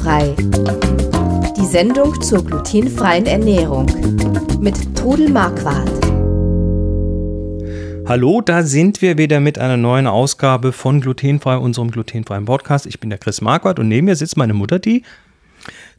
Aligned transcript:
Glutenfrei. 0.00 0.34
Die 1.56 1.66
Sendung 1.66 2.20
zur 2.22 2.44
glutenfreien 2.44 3.26
Ernährung 3.26 3.86
mit 4.60 4.96
Trudel 4.96 5.28
Marquardt. 5.28 5.90
Hallo, 8.06 8.40
da 8.40 8.62
sind 8.62 9.02
wir 9.02 9.18
wieder 9.18 9.40
mit 9.40 9.58
einer 9.58 9.76
neuen 9.76 10.06
Ausgabe 10.06 10.72
von 10.72 11.00
Glutenfrei, 11.00 11.56
unserem 11.58 11.90
glutenfreien 11.90 12.46
Podcast. 12.46 12.86
Ich 12.86 12.98
bin 12.98 13.10
der 13.10 13.18
Chris 13.18 13.40
Marquardt 13.42 13.78
und 13.78 13.88
neben 13.88 14.06
mir 14.06 14.16
sitzt 14.16 14.36
meine 14.36 14.54
Mutter, 14.54 14.78
die 14.78 15.02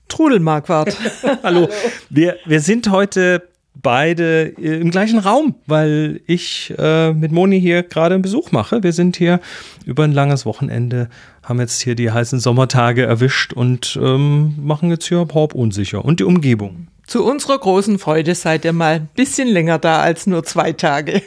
Trudel 0.07 0.39
Marquardt. 0.39 0.97
Hallo. 1.43 1.70
Wir, 2.09 2.38
wir 2.45 2.59
sind 2.59 2.89
heute 2.89 3.43
beide 3.75 4.54
äh, 4.57 4.79
im 4.79 4.91
gleichen 4.91 5.20
Raum, 5.20 5.55
weil 5.68 6.21
ich 6.25 6.73
äh, 6.77 7.13
mit 7.13 7.31
Moni 7.31 7.61
hier 7.61 7.83
gerade 7.83 8.15
einen 8.15 8.21
Besuch 8.21 8.52
mache. 8.52 8.83
Wir 8.83 8.93
sind 8.93 9.15
hier 9.15 9.39
über 9.86 10.04
ein 10.04 10.11
langes 10.11 10.45
Wochenende, 10.45 11.09
haben 11.44 11.59
jetzt 11.59 11.81
hier 11.81 11.95
die 11.95 12.12
heißen 12.12 12.40
Sommertage 12.40 13.05
erwischt 13.05 13.54
und 13.54 14.00
ähm, 14.02 14.55
machen 14.62 14.90
jetzt 14.90 15.08
hier 15.08 15.27
Horb 15.34 15.55
unsicher 15.55 16.05
und 16.05 16.20
die 16.20 16.23
Umgebung. 16.23 16.88
Zu 17.08 17.26
unserer 17.26 17.58
großen 17.58 18.00
Freude 18.00 18.36
seid 18.36 18.64
ihr 18.64 18.73
mal 18.73 18.95
ein 18.95 19.09
bisschen 19.16 19.48
länger 19.48 19.80
da 19.80 20.02
als 20.02 20.27
nur 20.27 20.44
zwei 20.44 20.72
Tage. 20.72 21.22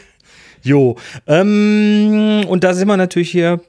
Jo, 0.62 0.96
ähm, 1.26 2.44
und 2.48 2.64
da 2.64 2.72
sind 2.72 2.88
wir 2.88 2.96
natürlich 2.96 3.30
hier 3.30 3.60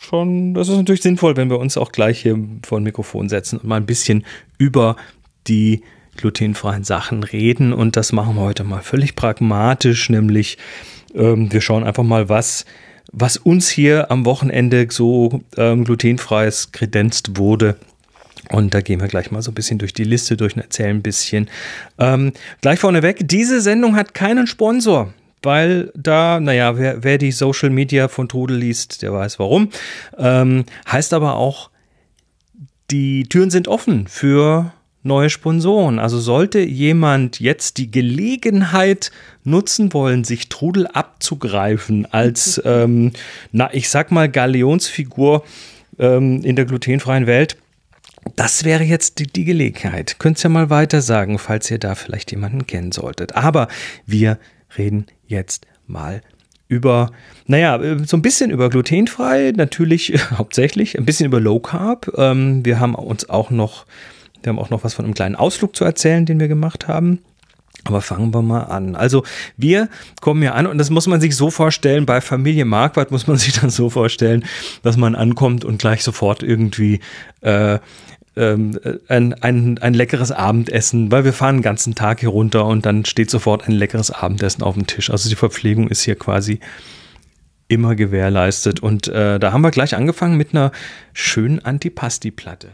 schon, 0.00 0.54
das 0.54 0.68
ist 0.68 0.76
natürlich 0.76 1.02
sinnvoll, 1.02 1.36
wenn 1.36 1.50
wir 1.50 1.58
uns 1.58 1.76
auch 1.76 1.90
gleich 1.90 2.20
hier 2.20 2.38
vor 2.64 2.78
ein 2.78 2.84
Mikrofon 2.84 3.28
setzen 3.28 3.58
und 3.58 3.64
mal 3.64 3.76
ein 3.76 3.86
bisschen 3.86 4.24
über 4.56 4.96
die 5.48 5.82
glutenfreien 6.16 6.84
Sachen 6.84 7.24
reden. 7.24 7.72
Und 7.72 7.96
das 7.96 8.12
machen 8.12 8.36
wir 8.36 8.42
heute 8.42 8.62
mal 8.62 8.82
völlig 8.82 9.16
pragmatisch, 9.16 10.10
nämlich 10.10 10.58
ähm, 11.14 11.52
wir 11.52 11.60
schauen 11.60 11.84
einfach 11.84 12.04
mal, 12.04 12.28
was, 12.28 12.64
was 13.12 13.36
uns 13.36 13.68
hier 13.68 14.10
am 14.10 14.24
Wochenende 14.24 14.86
so 14.90 15.42
ähm, 15.56 15.84
glutenfreies 15.84 16.72
kredenzt 16.72 17.38
wurde. 17.38 17.76
Und 18.50 18.74
da 18.74 18.80
gehen 18.80 19.00
wir 19.00 19.08
gleich 19.08 19.30
mal 19.30 19.42
so 19.42 19.50
ein 19.50 19.54
bisschen 19.54 19.78
durch 19.78 19.94
die 19.94 20.04
Liste 20.04 20.36
durch 20.36 20.54
und 20.56 20.62
erzählen 20.62 20.96
ein 20.96 21.02
bisschen. 21.02 21.48
Ähm, 21.98 22.32
gleich 22.60 22.78
vorneweg, 22.78 23.26
diese 23.26 23.60
Sendung 23.60 23.96
hat 23.96 24.14
keinen 24.14 24.46
Sponsor 24.46 25.12
weil 25.44 25.92
da, 25.94 26.40
naja, 26.40 26.78
wer, 26.78 27.04
wer 27.04 27.18
die 27.18 27.32
Social 27.32 27.70
Media 27.70 28.08
von 28.08 28.28
Trudel 28.28 28.56
liest, 28.56 29.02
der 29.02 29.12
weiß 29.12 29.38
warum. 29.38 29.68
Ähm, 30.18 30.64
heißt 30.90 31.12
aber 31.12 31.36
auch, 31.36 31.70
die 32.90 33.24
Türen 33.24 33.50
sind 33.50 33.68
offen 33.68 34.06
für 34.08 34.72
neue 35.04 35.30
Sponsoren. 35.30 35.98
Also 35.98 36.18
sollte 36.18 36.58
jemand 36.60 37.38
jetzt 37.38 37.76
die 37.76 37.90
Gelegenheit 37.90 39.12
nutzen 39.44 39.92
wollen, 39.92 40.24
sich 40.24 40.48
Trudel 40.48 40.86
abzugreifen 40.88 42.06
als, 42.10 42.60
ähm, 42.64 43.12
na, 43.52 43.72
ich 43.72 43.88
sag 43.88 44.10
mal, 44.10 44.28
Galionsfigur 44.28 45.44
ähm, 45.98 46.42
in 46.42 46.56
der 46.56 46.64
glutenfreien 46.64 47.26
Welt, 47.26 47.56
das 48.36 48.64
wäre 48.64 48.82
jetzt 48.82 49.18
die, 49.18 49.26
die 49.26 49.44
Gelegenheit. 49.44 50.18
Könnt 50.18 50.40
ihr 50.40 50.44
ja 50.44 50.50
mal 50.50 50.70
weiter 50.70 51.02
sagen, 51.02 51.38
falls 51.38 51.70
ihr 51.70 51.78
da 51.78 51.94
vielleicht 51.94 52.32
jemanden 52.32 52.66
kennen 52.66 52.90
solltet. 52.90 53.36
Aber 53.36 53.68
wir 54.06 54.38
reden 54.78 55.06
jetzt 55.26 55.66
mal 55.86 56.22
über, 56.66 57.10
naja, 57.46 57.78
so 58.06 58.16
ein 58.16 58.22
bisschen 58.22 58.50
über 58.50 58.70
glutenfrei, 58.70 59.52
natürlich 59.54 60.14
hauptsächlich, 60.30 60.98
ein 60.98 61.04
bisschen 61.04 61.26
über 61.26 61.38
Low 61.38 61.60
Carb. 61.60 62.10
Ähm, 62.16 62.64
wir 62.64 62.80
haben 62.80 62.94
uns 62.94 63.28
auch 63.28 63.50
noch 63.50 63.84
wir 64.44 64.50
haben 64.50 64.58
auch 64.58 64.70
noch 64.70 64.84
was 64.84 64.94
von 64.94 65.04
einem 65.04 65.14
kleinen 65.14 65.36
Ausflug 65.36 65.74
zu 65.74 65.84
erzählen, 65.84 66.26
den 66.26 66.40
wir 66.40 66.48
gemacht 66.48 66.88
haben. 66.88 67.20
Aber 67.84 68.00
fangen 68.00 68.32
wir 68.32 68.40
mal 68.40 68.62
an. 68.62 68.96
Also 68.96 69.24
wir 69.56 69.88
kommen 70.20 70.42
ja 70.42 70.52
an 70.52 70.66
und 70.66 70.78
das 70.78 70.90
muss 70.90 71.06
man 71.06 71.20
sich 71.20 71.36
so 71.36 71.50
vorstellen, 71.50 72.06
bei 72.06 72.20
Familie 72.20 72.64
Marquardt 72.64 73.10
muss 73.10 73.26
man 73.26 73.36
sich 73.38 73.52
dann 73.58 73.70
so 73.70 73.90
vorstellen, 73.90 74.44
dass 74.82 74.96
man 74.96 75.14
ankommt 75.14 75.64
und 75.64 75.78
gleich 75.78 76.02
sofort 76.02 76.42
irgendwie 76.42 77.00
äh, 77.42 77.78
ähm, 78.36 78.78
ein, 79.08 79.34
ein, 79.34 79.78
ein 79.78 79.94
leckeres 79.94 80.32
Abendessen, 80.32 81.12
weil 81.12 81.24
wir 81.24 81.32
fahren 81.32 81.56
den 81.56 81.62
ganzen 81.62 81.94
Tag 81.94 82.20
hier 82.20 82.30
runter 82.30 82.64
und 82.66 82.86
dann 82.86 83.04
steht 83.04 83.30
sofort 83.30 83.68
ein 83.68 83.72
leckeres 83.72 84.10
Abendessen 84.10 84.62
auf 84.62 84.74
dem 84.74 84.86
Tisch. 84.86 85.10
Also 85.10 85.28
die 85.28 85.36
Verpflegung 85.36 85.88
ist 85.88 86.02
hier 86.02 86.16
quasi 86.16 86.60
immer 87.68 87.94
gewährleistet. 87.94 88.80
Und 88.80 89.08
äh, 89.08 89.38
da 89.38 89.52
haben 89.52 89.62
wir 89.62 89.70
gleich 89.70 89.94
angefangen 89.94 90.36
mit 90.36 90.52
einer 90.52 90.72
schönen 91.12 91.64
Antipasti-Platte. 91.64 92.68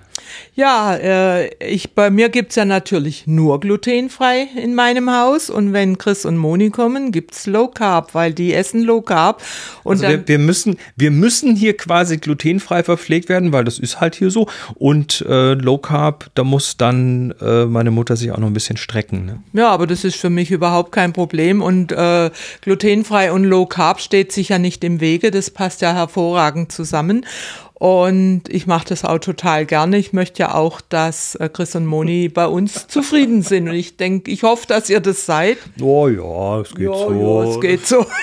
Ja, 0.55 0.95
äh, 0.97 1.49
ich, 1.65 1.95
bei 1.95 2.11
mir 2.11 2.29
gibt's 2.29 2.57
ja 2.57 2.65
natürlich 2.65 3.27
nur 3.27 3.61
glutenfrei 3.61 4.49
in 4.63 4.75
meinem 4.75 5.11
Haus. 5.11 5.51
Und 5.51 5.73
wenn 5.73 5.99
Chris 5.99 6.25
und 6.25 6.37
Moni 6.37 6.71
kommen, 6.71 7.13
gibt's 7.13 7.47
Low 7.47 7.69
Carb, 7.69 8.15
weil 8.15 8.33
die 8.33 8.53
essen 8.53 8.83
Low 8.83 9.01
Carb. 9.01 9.43
Und 9.85 10.03
also 10.05 10.09
wir, 10.09 10.29
wir, 10.29 10.39
müssen, 10.39 10.77
wir 10.97 11.11
müssen 11.11 11.57
hier 11.57 11.77
quasi 11.77 12.19
glutenfrei 12.19 12.83
verpflegt 12.83 13.29
werden, 13.29 13.53
weil 13.53 13.65
das 13.65 13.79
ist 13.79 14.01
halt 14.01 14.15
hier 14.17 14.31
so. 14.31 14.49
Und 14.75 15.25
äh, 15.29 15.55
Low 15.55 15.79
Carb, 15.79 16.31
da 16.35 16.45
muss 16.45 16.77
dann 16.77 17.35
äh, 17.41 17.65
meine 17.65 17.91
Mutter 17.91 18.17
sich 18.17 18.33
auch 18.33 18.39
noch 18.39 18.49
ein 18.49 18.55
bisschen 18.55 18.77
strecken. 18.77 19.25
Ne? 19.25 19.43
Ja, 19.53 19.69
aber 19.71 19.87
das 19.87 20.05
ist 20.05 20.17
für 20.17 20.31
mich 20.31 20.51
überhaupt 20.51 20.93
kein 20.93 21.13
Problem. 21.13 21.63
Und 21.63 21.93
äh, 21.93 22.31
glutenfrei 22.61 23.33
und 23.33 23.45
Low 23.45 23.67
Carb 23.67 24.01
steht 24.01 24.33
sicher 24.33 24.59
nicht 24.59 24.85
im 24.85 25.01
Wege. 25.01 25.31
Das 25.31 25.51
passt 25.51 25.81
ja 25.81 25.93
hervorragend 25.95 26.73
zusammen. 26.73 27.25
Und 27.81 28.43
ich 28.51 28.67
mache 28.67 28.89
das 28.89 29.07
auch 29.07 29.21
total 29.21 29.65
gerne. 29.65 29.97
Ich 29.97 30.13
möchte 30.13 30.41
ja 30.41 30.55
auch, 30.55 30.83
dass 30.83 31.35
äh, 31.37 31.49
Chris 31.49 31.75
und 31.75 31.87
Moni 31.87 32.29
bei 32.29 32.47
uns 32.47 32.87
zufrieden 32.89 33.41
sind. 33.41 33.71
Und 33.71 33.75
ich 33.75 33.97
denke, 33.97 34.31
ich 34.31 34.43
hoffe, 34.43 34.67
dass 34.67 34.91
ihr 34.91 35.01
das 35.01 35.25
seid. 35.25 35.57
Oh 35.81 36.07
ja, 36.07 36.61
es 36.61 36.75
geht 36.75 36.91
ja, 36.91 36.93
so. 36.93 37.11
Ja, 37.11 37.51
es 37.51 37.61
geht 37.61 37.87
so. 37.87 38.07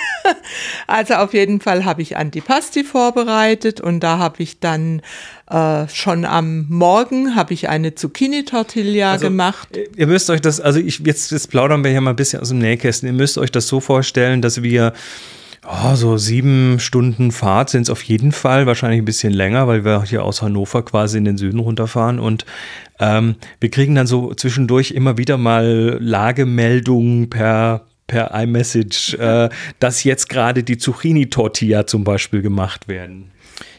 Also 0.87 1.15
auf 1.15 1.33
jeden 1.33 1.61
Fall 1.61 1.85
habe 1.85 2.01
ich 2.01 2.17
Antipasti 2.17 2.83
vorbereitet 2.83 3.79
und 3.79 4.01
da 4.01 4.17
habe 4.17 4.43
ich 4.43 4.59
dann 4.59 5.01
äh, 5.49 5.87
schon 5.87 6.25
am 6.25 6.65
Morgen 6.67 7.35
habe 7.35 7.53
ich 7.53 7.69
eine 7.69 7.95
Zucchini-Tortilla 7.95 9.13
also, 9.13 9.27
gemacht. 9.27 9.69
Ihr 9.95 10.07
müsst 10.07 10.29
euch 10.29 10.41
das, 10.41 10.59
also 10.59 10.79
ich, 10.79 10.99
jetzt, 10.99 11.31
jetzt 11.31 11.49
plaudern 11.49 11.83
wir 11.83 11.91
hier 11.91 12.01
mal 12.01 12.09
ein 12.09 12.17
bisschen 12.17 12.41
aus 12.41 12.49
dem 12.49 12.59
Nähkästchen. 12.59 13.07
Ihr 13.07 13.13
müsst 13.13 13.37
euch 13.37 13.51
das 13.51 13.67
so 13.67 13.79
vorstellen, 13.79 14.41
dass 14.41 14.61
wir 14.61 14.93
Oh, 15.69 15.95
so 15.95 16.15
sieben 16.15 16.79
Stunden 16.79 17.33
Fahrt 17.33 17.69
sind 17.69 17.81
es 17.81 17.89
auf 17.89 18.01
jeden 18.03 18.31
Fall, 18.31 18.65
wahrscheinlich 18.67 19.01
ein 19.01 19.05
bisschen 19.05 19.33
länger, 19.33 19.67
weil 19.67 19.83
wir 19.83 20.01
hier 20.03 20.23
aus 20.23 20.41
Hannover 20.41 20.81
quasi 20.85 21.17
in 21.17 21.25
den 21.25 21.37
Süden 21.37 21.59
runterfahren 21.59 22.19
und 22.19 22.45
ähm, 22.99 23.35
wir 23.59 23.69
kriegen 23.69 23.93
dann 23.93 24.07
so 24.07 24.33
zwischendurch 24.33 24.91
immer 24.91 25.17
wieder 25.17 25.37
mal 25.37 25.97
Lagemeldungen 25.99 27.29
per 27.29 27.85
per 28.07 28.33
iMessage, 28.33 29.15
äh, 29.15 29.49
dass 29.79 30.05
jetzt 30.05 30.29
gerade 30.29 30.63
die 30.63 30.77
Zucchini-Tortilla 30.77 31.85
zum 31.85 32.05
Beispiel 32.05 32.41
gemacht 32.41 32.87
werden. 32.87 33.31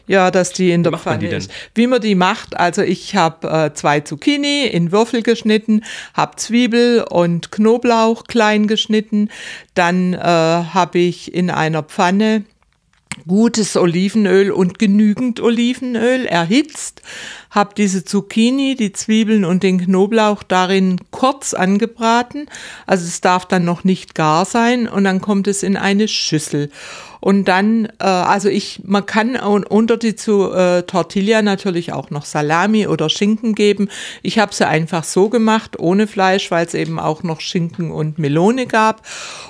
Ja, 0.09 0.31
dass 0.31 0.53
die 0.53 0.71
in 0.71 0.81
der 0.81 0.97
Pfanne 0.97 1.27
ist. 1.27 1.51
Wie 1.75 1.85
man 1.85 2.01
die 2.01 2.15
macht, 2.15 2.57
also 2.57 2.81
ich 2.81 3.15
habe 3.15 3.47
äh, 3.47 3.73
zwei 3.75 3.99
Zucchini 3.99 4.65
in 4.65 4.91
Würfel 4.91 5.21
geschnitten, 5.21 5.83
habe 6.15 6.35
Zwiebel 6.37 7.05
und 7.07 7.51
Knoblauch 7.51 8.23
klein 8.23 8.65
geschnitten, 8.65 9.29
dann 9.75 10.15
äh, 10.15 10.17
habe 10.17 10.97
ich 10.97 11.31
in 11.31 11.51
einer 11.51 11.83
Pfanne 11.83 12.43
gutes 13.27 13.77
Olivenöl 13.77 14.49
und 14.49 14.79
genügend 14.79 15.41
Olivenöl 15.41 16.25
erhitzt, 16.25 17.03
habe 17.51 17.75
diese 17.77 18.03
Zucchini, 18.03 18.73
die 18.73 18.91
Zwiebeln 18.91 19.45
und 19.45 19.61
den 19.61 19.79
Knoblauch 19.79 20.41
darin 20.41 20.97
kurz 21.11 21.53
angebraten. 21.53 22.47
Also 22.87 23.05
es 23.05 23.21
darf 23.21 23.45
dann 23.45 23.63
noch 23.63 23.83
nicht 23.83 24.15
gar 24.15 24.45
sein 24.45 24.87
und 24.87 25.03
dann 25.03 25.21
kommt 25.21 25.47
es 25.47 25.61
in 25.61 25.77
eine 25.77 26.07
Schüssel. 26.07 26.71
Und 27.19 27.45
dann, 27.45 27.85
äh, 27.99 28.05
also 28.05 28.49
ich, 28.49 28.81
man 28.85 29.05
kann 29.05 29.35
unter 29.35 29.97
die 29.97 30.15
zu, 30.15 30.51
äh, 30.51 30.83
Tortilla 30.83 31.41
natürlich 31.41 31.91
auch 31.91 32.09
noch 32.11 32.25
Salami 32.25 32.87
oder 32.87 33.09
Schinken 33.09 33.55
geben. 33.55 33.89
Ich 34.21 34.39
habe 34.39 34.53
sie 34.53 34.67
einfach 34.67 35.03
so 35.03 35.29
gemacht, 35.29 35.77
ohne 35.79 36.07
Fleisch, 36.07 36.49
weil 36.51 36.65
es 36.65 36.73
eben 36.73 36.99
auch 36.99 37.23
noch 37.23 37.41
Schinken 37.41 37.91
und 37.91 38.19
Melone 38.19 38.67
gab. 38.67 39.01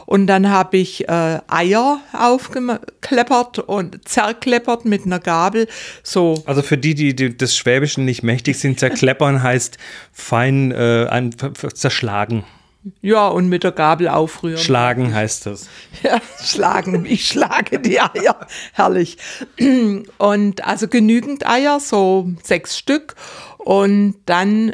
Und 0.06 0.28
dann 0.28 0.50
habe 0.50 0.78
ich 0.78 1.08
äh, 1.08 1.40
Eier 1.48 2.00
aufgekleppert 2.14 3.60
und 3.60 4.08
zerkleppert 4.08 4.86
mit 4.86 5.06
einer 5.06 5.20
Gabel. 5.20 5.68
So. 6.02 6.42
Also 6.46 6.62
für 6.62 6.78
die, 6.78 6.96
die, 6.96 7.16
die 7.16 7.38
des 7.38 7.56
Schwäbischen 7.56 8.06
nicht 8.06 8.24
mächtig 8.24 8.58
sind, 8.58 8.80
zerkleppern 8.80 9.44
heißt 9.50 9.78
fein 10.12 10.72
äh, 10.72 11.30
zerschlagen. 11.74 12.44
Ja, 13.02 13.28
und 13.28 13.50
mit 13.50 13.64
der 13.64 13.74
Gabel 13.74 14.08
aufrühren. 14.08 14.58
Schlagen 14.58 15.14
heißt 15.14 15.46
das. 15.46 15.68
Ja, 16.04 16.22
schlagen. 16.42 17.06
Ich 17.06 17.28
schlage 17.28 17.80
die 17.80 18.00
Eier. 18.00 18.48
Herrlich. 18.72 19.18
Und 20.18 20.66
also 20.66 20.88
genügend 20.88 21.46
Eier, 21.46 21.82
so 21.82 22.30
sechs 22.42 22.78
Stück. 22.78 23.16
Und 23.62 24.16
dann 24.26 24.74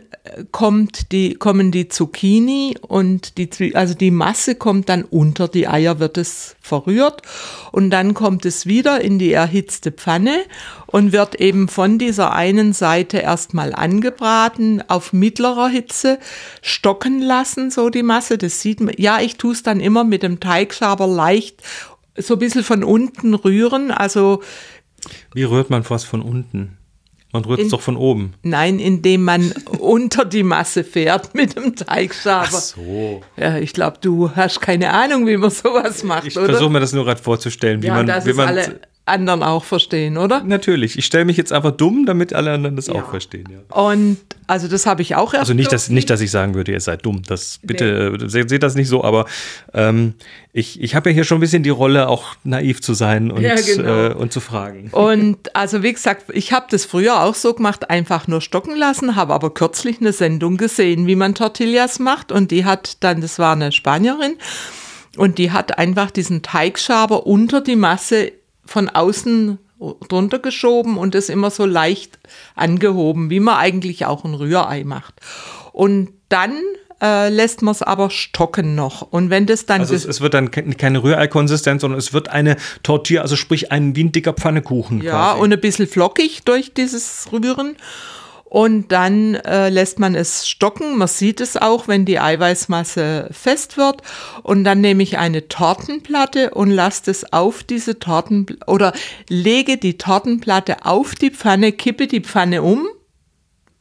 kommt 0.52 1.12
die, 1.12 1.34
kommen 1.34 1.72
die 1.72 1.88
Zucchini 1.88 2.78
und 2.82 3.40
die, 3.40 3.76
also 3.76 3.96
die 3.96 4.12
Masse 4.12 4.54
kommt 4.54 4.90
dann 4.90 5.04
unter 5.04 5.48
die 5.48 5.68
Eier, 5.68 6.00
wird 6.00 6.20
es 6.20 6.56
verrührt 6.62 7.24
und 7.72 7.90
dann 7.90 8.14
kommt 8.14 8.46
es 8.46 8.68
wieder 8.68 9.02
in 9.02 9.18
die 9.18 9.34
erhitzte 9.34 9.92
Pfanne 9.92 10.44
und 10.86 11.14
wird 11.14 11.42
eben 11.42 11.68
von 11.68 11.98
dieser 11.98 12.34
einen 12.34 12.74
Seite 12.74 13.18
erstmal 13.18 13.74
angebraten, 13.74 14.84
auf 14.88 15.14
mittlerer 15.14 15.68
Hitze 15.68 16.20
stocken 16.62 17.22
lassen, 17.22 17.72
so 17.72 17.90
die 17.90 18.04
Masse. 18.04 18.38
Das 18.38 18.62
sieht 18.62 18.82
man, 18.82 18.94
ja, 18.98 19.20
ich 19.20 19.38
tue 19.38 19.54
es 19.54 19.64
dann 19.64 19.80
immer 19.80 20.04
mit 20.04 20.22
dem 20.22 20.40
Teigschaber 20.40 21.08
leicht 21.08 21.64
so 22.18 22.36
ein 22.36 22.40
bisschen 22.40 22.64
von 22.64 22.84
unten 22.84 23.34
rühren, 23.34 23.90
also. 23.90 24.44
Wie 25.34 25.44
rührt 25.44 25.72
man 25.72 25.84
was 25.90 26.04
von 26.04 26.22
unten? 26.22 26.78
Man 27.36 27.44
rührt 27.44 27.60
es 27.60 27.68
doch 27.68 27.82
von 27.82 27.98
oben. 27.98 28.34
Nein, 28.44 28.80
indem 28.80 29.26
man 29.26 29.52
unter 29.80 30.24
die 30.24 30.44
Masse 30.44 30.86
fährt 30.86 31.36
mit 31.36 31.58
dem 31.58 31.76
Teigschaber. 31.76 32.48
Ach 32.50 32.62
so. 32.62 33.22
Ja, 33.36 33.58
ich 33.58 33.74
glaube, 33.74 33.98
du 34.00 34.32
hast 34.34 34.62
keine 34.62 34.92
Ahnung, 34.92 35.28
wie 35.28 35.36
man 35.36 35.50
sowas 35.50 36.06
macht, 36.06 36.28
ich 36.28 36.34
versuche 36.34 36.70
mir 36.70 36.80
das 36.80 36.94
nur 36.94 37.04
gerade 37.04 37.22
vorzustellen, 37.22 37.84
wie 37.84 37.88
ja, 37.88 37.96
man, 37.96 38.08
das 38.08 38.26
wie 38.26 38.32
man 38.32 38.48
alle 38.48 38.80
anderen 39.06 39.44
auch 39.44 39.63
verstehen, 39.63 40.18
oder? 40.18 40.44
Natürlich. 40.44 40.98
Ich 40.98 41.06
stelle 41.06 41.25
mich 41.25 41.38
jetzt 41.38 41.54
einfach 41.54 41.72
dumm, 41.72 42.06
damit 42.07 42.34
alle 42.34 42.52
anderen 42.52 42.75
das 42.75 42.88
ja. 42.88 42.96
auch 42.96 43.10
verstehen. 43.10 43.46
Ja. 43.52 43.75
Und 43.75 44.18
also 44.48 44.68
das 44.68 44.88
habe 44.88 45.04
ich 45.04 45.16
auch 45.16 45.34
erst. 45.34 45.42
Also 45.42 45.54
nicht 45.54 45.72
dass, 45.72 45.90
nicht, 45.90 46.10
dass 46.10 46.22
ich 46.22 46.31
sagen 46.31 46.56
würde, 46.56 46.72
ihr 46.72 46.80
seid 46.80 47.06
dumm. 47.06 47.22
Das 47.28 47.60
bitte 47.62 48.18
nee. 48.19 48.28
seht, 48.28 48.50
seht 48.50 48.63
das 48.63 48.74
nicht 48.74 48.88
so, 48.88 49.04
aber 49.04 49.25
ähm, 49.74 50.16
ich, 50.54 50.81
ich 50.81 50.96
habe 50.96 51.12
ja 51.12 51.13
hier 51.13 51.24
schon 51.24 51.38
ein 51.38 51.42
bisschen 51.42 51.62
die 51.62 51.69
Rolle, 51.69 52.07
auch 52.07 52.36
naiv 52.44 52.81
zu 52.81 52.96
sein 52.96 53.30
und, 53.30 53.44
ja, 53.44 53.56
genau. 53.56 54.07
äh, 54.07 54.13
und 54.13 54.34
zu 54.34 54.40
fragen. 54.40 54.90
Und 54.92 55.56
also 55.56 55.84
wie 55.84 55.94
gesagt, 55.94 56.25
ich 56.34 56.51
habe 56.51 56.66
das 56.72 56.86
früher 56.86 57.22
auch 57.22 57.36
so 57.36 57.54
gemacht, 57.54 57.92
einfach 57.92 58.28
nur 58.28 58.42
stocken 58.42 58.75
lassen, 58.75 59.16
habe 59.16 59.36
aber 59.36 59.54
kürzlich 59.54 60.01
eine 60.01 60.13
Sendung 60.13 60.58
gesehen, 60.58 61.06
wie 61.06 61.16
man 61.16 61.36
Tortillas 61.36 62.00
macht. 62.00 62.31
Und 62.31 62.50
die 62.50 62.66
hat 62.66 63.04
dann, 63.04 63.22
das 63.22 63.38
war 63.38 63.54
eine 63.54 63.72
Spanierin, 63.72 64.38
und 65.18 65.38
die 65.38 65.51
hat 65.51 65.78
einfach 65.78 66.12
diesen 66.12 66.42
Teigschaber 66.42 67.25
unter 67.25 67.62
die 67.62 67.75
Masse 67.75 68.34
von 68.66 68.90
außen 68.90 69.60
drunter 70.08 70.40
geschoben 70.40 70.98
und 70.98 71.16
es 71.16 71.30
immer 71.30 71.52
so 71.52 71.66
leicht 71.66 72.18
angehoben, 72.56 73.30
wie 73.30 73.40
man 73.40 73.58
eigentlich 73.58 74.06
auch 74.06 74.24
ein 74.24 74.34
Rührei 74.34 74.84
macht. 74.84 75.16
Und 75.74 76.10
dann 76.30 76.54
äh, 77.02 77.30
lässt 77.30 77.62
man 77.62 77.74
es 77.74 77.82
aber 77.82 78.10
stocken 78.10 78.76
noch. 78.76 79.02
Und 79.02 79.30
wenn 79.30 79.46
das 79.46 79.66
dann. 79.66 79.82
Also 79.82 79.94
es, 79.96 80.06
es 80.06 80.22
wird 80.22 80.34
dann 80.34 80.50
keine 80.52 81.04
Rührei-Konsistenz, 81.04 81.82
sondern 81.82 82.00
es 82.00 82.14
wird 82.14 82.30
eine 82.30 82.56
Tortilla, 82.84 83.22
also 83.22 83.36
sprich 83.36 83.72
ein 83.72 83.96
wie 83.96 84.06
ein 84.06 84.12
dicker 84.12 84.34
Pfannekuchen. 84.34 85.02
Ja, 85.02 85.12
quasi. 85.12 85.42
und 85.42 85.54
ein 85.54 85.60
bisschen 85.60 85.88
flockig 85.88 86.44
durch 86.46 86.74
dieses 86.74 87.28
Rühren 87.32 87.76
und 88.56 88.94
dann 88.94 89.36
äh, 89.36 89.68
lässt 89.68 90.00
man 90.00 90.16
es 90.16 90.48
stocken. 90.48 90.98
Man 90.98 91.10
sieht 91.10 91.42
es 91.42 91.57
auch, 91.57 91.90
wenn 91.90 92.06
die 92.06 92.22
Eiweißmasse 92.22 93.28
fest 93.30 93.75
wird. 93.75 94.02
Und 94.44 94.63
dann 94.63 94.80
nehme 94.80 95.04
ich 95.04 95.18
eine 95.18 95.50
Tortenplatte 95.50 96.52
und 96.52 96.72
lasse 96.72 97.12
es 97.12 97.34
auf 97.34 97.63
diese 97.63 98.00
Torten 98.00 98.46
oder 98.66 98.94
lege 99.28 99.75
die 99.75 99.98
Tortenplatte 99.98 100.86
auf 100.86 101.16
die 101.16 101.31
Pfanne, 101.31 101.74
kippe 101.74 102.07
die 102.07 102.22
Pfanne 102.22 102.63
um, 102.63 102.88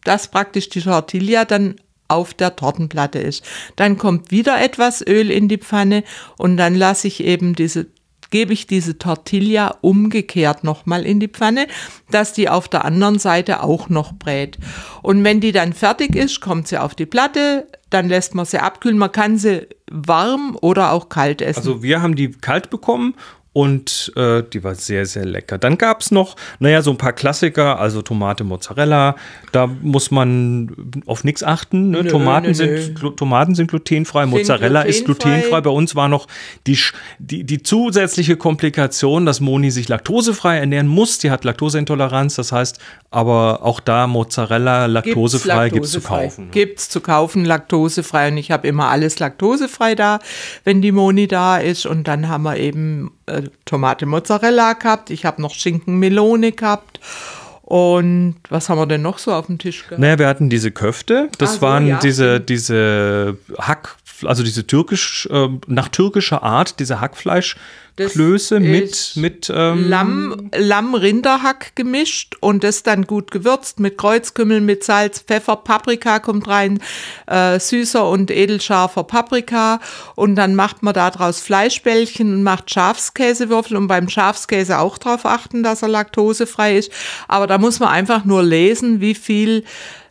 dass 0.03 0.27
praktisch 0.27 0.71
die 0.71 0.81
Tortilla 0.81 1.45
dann 1.45 1.77
auf 2.09 2.35
der 2.35 2.57
Tortenplatte 2.57 3.21
ist. 3.21 3.45
Dann 3.77 3.97
kommt 3.97 4.33
wieder 4.33 4.61
etwas 4.61 5.07
Öl 5.07 5.31
in 5.31 5.47
die 5.47 5.59
Pfanne 5.59 6.03
und 6.37 6.57
dann 6.57 6.75
lasse 6.75 7.07
ich 7.07 7.23
eben 7.23 7.55
diese 7.55 7.87
gebe 8.31 8.53
ich 8.53 8.67
diese 8.67 8.99
Tortilla 8.99 9.77
umgekehrt 9.81 10.65
nochmal 10.65 11.05
in 11.05 11.21
die 11.21 11.29
Pfanne, 11.29 11.67
dass 12.11 12.33
die 12.33 12.49
auf 12.49 12.69
der 12.69 12.85
anderen 12.85 13.19
Seite 13.19 13.63
auch 13.63 13.89
noch 13.89 14.13
brät. 14.15 14.59
Und 15.03 15.25
wenn 15.25 15.41
die 15.41 15.53
dann 15.53 15.73
fertig 15.73 16.17
ist, 16.17 16.41
kommt 16.41 16.69
sie 16.69 16.79
auf 16.79 16.95
die 16.95 17.07
Platte, 17.07 17.67
dann 17.91 18.09
lässt 18.09 18.35
man 18.35 18.45
sie 18.45 18.59
abkühlen. 18.59 18.99
Man 18.99 19.13
kann 19.13 19.39
sie 19.39 19.69
warm 19.91 20.57
oder 20.61 20.93
auch 20.93 21.09
kalt 21.09 21.43
essen. 21.43 21.59
Also 21.59 21.83
wir 21.83 22.03
haben 22.03 22.17
die 22.17 22.31
kalt 22.33 22.71
bekommen 22.71 23.15
und 23.55 24.13
äh, 24.17 24.43
die 24.53 24.65
war 24.65 24.75
sehr, 24.75 25.07
sehr 25.07 25.25
lecker. 25.25 25.59
Dann 25.59 25.79
gab 25.79 26.01
es 26.01 26.11
noch, 26.11 26.35
naja, 26.59 26.83
so 26.83 26.91
ein 26.91 26.99
paar 26.99 27.13
Klassiker, 27.13 27.79
also 27.79 28.03
Tomate, 28.03 28.43
Mozzarella. 28.43 29.15
Da 29.53 29.69
muss 29.69 30.11
man 30.11 30.75
auf 31.07 31.23
nichts 31.23 31.45
achten. 31.45 31.91
Ne? 31.91 32.03
Nö, 32.03 32.11
Tomaten, 32.11 32.49
nö, 32.49 32.55
sind, 32.55 33.01
nö. 33.01 33.11
Tomaten 33.11 33.55
sind 33.55 33.71
glutenfrei, 33.71 34.23
sind 34.23 34.31
Mozzarella 34.31 34.83
glutenfrei. 34.83 34.89
ist 34.89 35.05
glutenfrei. 35.05 35.61
Bei 35.61 35.71
uns 35.71 35.95
war 35.95 36.09
noch 36.09 36.27
die, 36.67 36.77
die, 37.21 37.45
die 37.45 37.63
zusätzliche 37.63 38.37
Komplikation, 38.37 39.25
dass 39.25 39.41
Moni 39.41 39.71
sich 39.71 39.87
laktosefrei 39.87 40.59
ernähren 40.59 40.89
muss. 40.89 41.21
Die 41.21 41.31
hat 41.31 41.45
Laktoseintoleranz, 41.45 42.35
das 42.35 42.51
heißt, 42.51 42.81
aber 43.13 43.63
auch 43.63 43.79
da 43.79 44.09
Mozzarella 44.09 44.87
laktosefrei 44.87 45.69
gibt 45.69 45.87
es 45.87 45.93
zu 45.93 46.01
kaufen. 46.01 46.51
Gibt 46.51 46.81
es 46.81 46.89
zu 46.89 47.01
kaufen, 47.01 47.45
laktosefrei. 47.45 48.33
Und 48.33 48.37
ich 48.37 48.51
habe 48.51 48.67
immer 48.67 48.89
alles 48.89 49.21
laktosefrei 49.21 49.95
da, 49.95 50.19
wenn 50.65 50.83
die 50.83 50.91
Moni 50.91 51.29
da 51.29 51.59
ist. 51.59 51.87
Und 51.87 52.09
dann 52.09 52.29
haben 52.29 52.43
wir 52.43 52.57
eben 52.57 53.13
äh, 53.27 53.44
Tomate 53.65 54.07
Mozzarella 54.07 54.75
gehabt, 54.75 55.11
ich 55.11 55.25
habe 55.25 55.43
noch 55.43 55.55
Schinken 55.55 55.99
Melone 55.99 56.53
gehabt. 56.53 57.01
Und 57.63 58.37
was 58.51 58.69
haben 58.69 58.77
wir 58.77 58.87
denn 58.87 59.01
noch 59.01 59.17
so 59.17 59.33
auf 59.33 59.47
dem 59.47 59.59
Tisch 59.59 59.85
gehabt? 59.85 59.99
Naja, 59.99 60.19
wir 60.19 60.29
hatten 60.29 60.51
diese 60.51 60.71
Köfte. 60.71 61.31
Das 61.39 61.57
so, 61.57 61.63
waren 61.63 61.87
ja. 61.87 61.99
diese, 61.99 62.39
diese 62.39 63.39
Hack, 63.59 63.97
also 64.25 64.43
diese 64.43 64.67
türkisch, 64.67 65.29
äh, 65.31 65.49
nach 65.67 65.89
türkischer 65.89 66.43
Art, 66.43 66.79
diese 66.81 67.01
Hackfleisch. 67.01 67.57
Klöße 67.97 68.59
mit, 68.59 69.13
mit 69.15 69.53
ähm 69.55 69.89
Lamm, 69.89 70.51
Lamm-Rinderhack 70.53 71.77
gemischt 71.77 72.35
und 72.41 72.65
das 72.65 72.83
dann 72.83 73.07
gut 73.07 73.31
gewürzt 73.31 73.79
mit 73.79 73.99
Kreuzkümmel, 73.99 74.61
mit 74.61 74.83
Salz, 74.83 75.21
Pfeffer, 75.21 75.55
Paprika 75.55 76.19
kommt 76.19 76.49
rein, 76.49 76.81
äh, 77.29 77.61
süßer 77.61 78.09
und 78.09 78.33
edelscharfer 78.33 79.05
Paprika 79.05 79.79
und 80.17 80.35
dann 80.35 80.57
macht 80.57 80.83
man 80.83 80.93
daraus 80.93 81.41
Fleischbällchen 81.41 82.35
und 82.35 82.43
macht 82.43 82.69
Schafskäsewürfel 82.73 83.77
und 83.77 83.87
beim 83.87 84.09
Schafskäse 84.09 84.81
auch 84.81 84.99
darauf 84.99 85.25
achten, 85.25 85.63
dass 85.63 85.83
er 85.83 85.89
laktosefrei 85.89 86.77
ist. 86.77 86.91
Aber 87.29 87.47
da 87.47 87.59
muss 87.59 87.79
man 87.79 87.91
einfach 87.91 88.25
nur 88.25 88.43
lesen, 88.43 89.01
wie 89.01 89.15
viel 89.15 89.63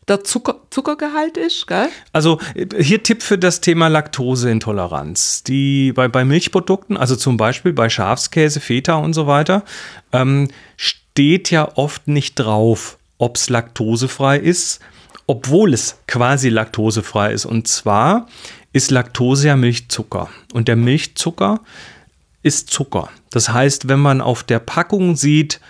der 0.08 0.24
Zucker, 0.24 0.62
Zuckergehalt 0.70 1.38
ist. 1.38 1.68
Gell? 1.68 1.90
Also 2.12 2.40
hier 2.80 3.04
Tipp 3.04 3.24
für 3.24 3.38
das 3.38 3.62
Thema 3.62 3.88
Laktoseintoleranz. 3.88 5.44
Die 5.44 5.94
bei, 5.94 6.08
bei 6.08 6.26
Milchprodukten, 6.26 6.98
also 6.98 7.16
zum 7.16 7.38
Beispiel 7.38 7.74
bei 7.74 7.90
Schafskäse, 7.90 8.60
Feta 8.60 8.96
und 8.96 9.14
so 9.14 9.28
weiter, 9.28 9.64
ähm, 10.12 10.50
steht 10.78 11.52
ja 11.52 11.70
oft 11.76 12.08
nicht 12.08 12.36
drauf, 12.36 12.98
ob 13.18 13.38
es 13.38 13.50
laktosefrei 13.50 14.38
ist, 14.38 14.80
obwohl 15.28 15.74
es 15.74 15.98
quasi 16.08 16.50
laktosefrei 16.50 17.32
ist. 17.32 17.46
Und 17.46 17.68
zwar 17.68 18.28
ist 18.74 18.92
Laktose 18.92 19.48
ja 19.48 19.56
Milchzucker. 19.56 20.30
Und 20.54 20.68
der 20.68 20.76
Milchzucker 20.76 21.62
ist 22.42 22.70
Zucker. 22.70 23.10
Das 23.30 23.50
heißt, 23.50 23.88
wenn 23.88 24.00
man 24.00 24.20
auf 24.20 24.44
der 24.44 24.60
Packung 24.60 25.16
sieht, 25.16 25.62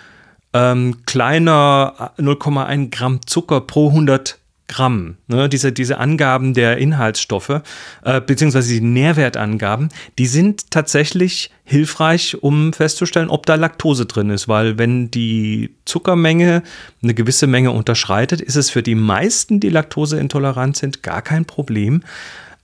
ähm, 0.54 0.98
kleiner 1.04 2.12
0,1 2.18 2.90
Gramm 2.90 3.20
Zucker 3.26 3.60
pro 3.60 3.88
100 3.88 4.38
Gramm. 4.66 5.16
Ne, 5.26 5.48
diese, 5.48 5.72
diese 5.72 5.98
Angaben 5.98 6.54
der 6.54 6.78
Inhaltsstoffe, 6.78 7.60
äh, 8.02 8.20
beziehungsweise 8.20 8.72
die 8.72 8.80
Nährwertangaben, 8.80 9.90
die 10.18 10.26
sind 10.26 10.70
tatsächlich 10.70 11.50
hilfreich, 11.64 12.42
um 12.42 12.72
festzustellen, 12.72 13.28
ob 13.28 13.44
da 13.44 13.56
Laktose 13.56 14.06
drin 14.06 14.30
ist, 14.30 14.48
weil 14.48 14.78
wenn 14.78 15.10
die 15.10 15.74
Zuckermenge 15.84 16.62
eine 17.02 17.14
gewisse 17.14 17.46
Menge 17.46 17.72
unterschreitet, 17.72 18.40
ist 18.40 18.56
es 18.56 18.70
für 18.70 18.82
die 18.82 18.94
meisten, 18.94 19.60
die 19.60 19.68
laktoseintolerant 19.68 20.76
sind, 20.76 21.02
gar 21.02 21.20
kein 21.20 21.44
Problem, 21.44 22.02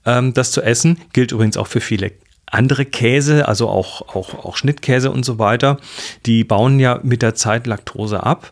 ähm, 0.05 0.33
das 0.33 0.51
zu 0.51 0.63
essen. 0.63 0.97
Gilt 1.13 1.31
übrigens 1.31 1.55
auch 1.55 1.67
für 1.67 1.81
viele 1.81 2.11
andere 2.51 2.85
Käse, 2.85 3.47
also 3.47 3.67
auch, 3.69 4.15
auch, 4.15 4.45
auch 4.45 4.57
Schnittkäse 4.57 5.09
und 5.09 5.25
so 5.25 5.39
weiter, 5.39 5.77
die 6.25 6.43
bauen 6.43 6.79
ja 6.79 6.99
mit 7.01 7.21
der 7.21 7.33
Zeit 7.33 7.65
Laktose 7.65 8.23
ab. 8.23 8.51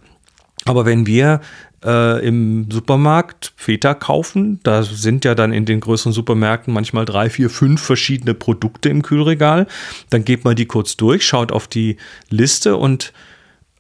Aber 0.66 0.86
wenn 0.86 1.06
wir 1.06 1.42
äh, 1.84 2.26
im 2.26 2.70
Supermarkt 2.72 3.54
Feta 3.56 3.94
kaufen, 3.94 4.60
da 4.64 4.84
sind 4.84 5.26
ja 5.26 5.36
dann 5.36 5.54
in 5.54 5.66
den 5.66 5.80
größeren 5.80 6.14
Supermärkten 6.14 6.74
manchmal 6.74 7.06
drei, 7.06 7.30
vier, 7.30 7.50
fünf 7.50 7.82
verschiedene 7.82 8.34
Produkte 8.34 8.90
im 8.90 9.02
Kühlregal, 9.02 9.68
dann 10.10 10.26
geht 10.26 10.44
man 10.46 10.56
die 10.56 10.66
kurz 10.66 10.98
durch, 10.98 11.26
schaut 11.26 11.52
auf 11.52 11.68
die 11.68 11.98
Liste 12.30 12.78
und 12.78 13.14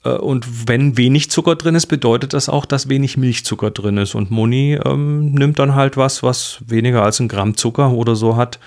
äh, 0.03 0.11
und 0.11 0.67
wenn 0.67 0.97
wenig 0.97 1.29
Zucker 1.31 1.55
drin 1.55 1.75
ist, 1.75 1.87
bedeutet 1.87 2.33
das 2.33 2.49
auch, 2.49 2.65
dass 2.65 2.89
wenig 2.89 3.17
Milchzucker 3.17 3.71
drin 3.71 3.97
ist. 3.97 4.15
Und 4.15 4.31
Moni 4.31 4.79
ähm, 4.85 5.31
nimmt 5.31 5.59
dann 5.59 5.75
halt 5.75 5.97
was, 5.97 6.23
was 6.23 6.59
weniger 6.65 7.03
als 7.03 7.19
ein 7.19 7.27
Gramm 7.27 7.57
Zucker 7.57 7.91
oder 7.91 8.15
so 8.15 8.37
hat 8.37 8.59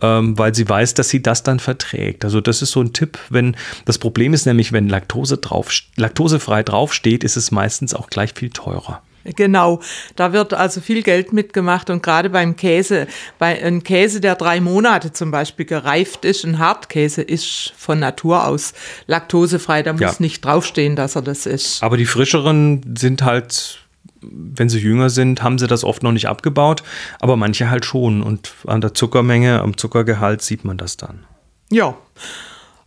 ähm, 0.00 0.38
weil 0.38 0.54
sie 0.54 0.68
weiß, 0.68 0.94
dass 0.94 1.08
sie 1.08 1.22
das 1.22 1.42
dann 1.42 1.60
verträgt. 1.60 2.24
Also 2.24 2.40
das 2.40 2.62
ist 2.62 2.72
so 2.72 2.80
ein 2.80 2.92
Tipp, 2.92 3.18
wenn 3.30 3.56
das 3.84 3.98
Problem 3.98 4.32
ist 4.32 4.46
nämlich, 4.46 4.72
wenn 4.72 4.88
Laktose 4.88 5.38
drauf, 5.38 5.70
laktosefrei 5.96 6.62
draufsteht, 6.62 7.24
ist 7.24 7.36
es 7.36 7.50
meistens 7.50 7.94
auch 7.94 8.08
gleich 8.08 8.32
viel 8.34 8.50
teurer. 8.50 9.02
Genau, 9.36 9.80
da 10.16 10.32
wird 10.32 10.54
also 10.54 10.80
viel 10.80 11.02
Geld 11.02 11.32
mitgemacht 11.32 11.90
und 11.90 12.02
gerade 12.02 12.30
beim 12.30 12.56
Käse, 12.56 13.06
bei 13.38 13.62
einem 13.62 13.82
Käse, 13.82 14.20
der 14.20 14.36
drei 14.36 14.60
Monate 14.60 15.12
zum 15.12 15.30
Beispiel 15.30 15.66
gereift 15.66 16.24
ist, 16.24 16.44
ein 16.44 16.58
Hartkäse 16.58 17.22
ist 17.22 17.74
von 17.76 17.98
Natur 17.98 18.46
aus 18.46 18.72
laktosefrei, 19.06 19.82
da 19.82 19.92
muss 19.92 20.00
ja. 20.00 20.14
nicht 20.18 20.44
draufstehen, 20.44 20.96
dass 20.96 21.16
er 21.16 21.22
das 21.22 21.46
ist. 21.46 21.82
Aber 21.82 21.96
die 21.96 22.06
frischeren 22.06 22.94
sind 22.96 23.22
halt 23.22 23.80
wenn 24.20 24.68
sie 24.68 24.78
jünger 24.78 25.10
sind, 25.10 25.42
haben 25.42 25.58
sie 25.58 25.66
das 25.66 25.84
oft 25.84 26.02
noch 26.02 26.12
nicht 26.12 26.28
abgebaut, 26.28 26.82
aber 27.20 27.36
manche 27.36 27.70
halt 27.70 27.84
schon. 27.84 28.22
Und 28.22 28.52
an 28.66 28.80
der 28.80 28.94
Zuckermenge, 28.94 29.60
am 29.60 29.76
Zuckergehalt 29.76 30.42
sieht 30.42 30.64
man 30.64 30.76
das 30.76 30.96
dann. 30.96 31.24
Ja. 31.70 31.96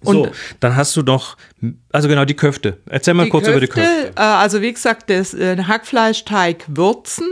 Und 0.03 0.15
so, 0.15 0.31
dann 0.59 0.75
hast 0.75 0.95
du 0.97 1.03
doch, 1.03 1.37
also 1.91 2.07
genau 2.07 2.25
die 2.25 2.33
Köfte. 2.33 2.79
Erzähl 2.89 3.13
mal 3.13 3.29
kurz 3.29 3.45
Köfte, 3.45 3.57
über 3.57 3.61
die 3.61 3.71
Köfte. 3.71 4.13
Äh, 4.15 4.21
also 4.21 4.61
wie 4.61 4.73
gesagt, 4.73 5.09
das 5.09 5.33
äh, 5.33 5.57
Hackfleischteig 5.63 6.65
würzen 6.67 7.27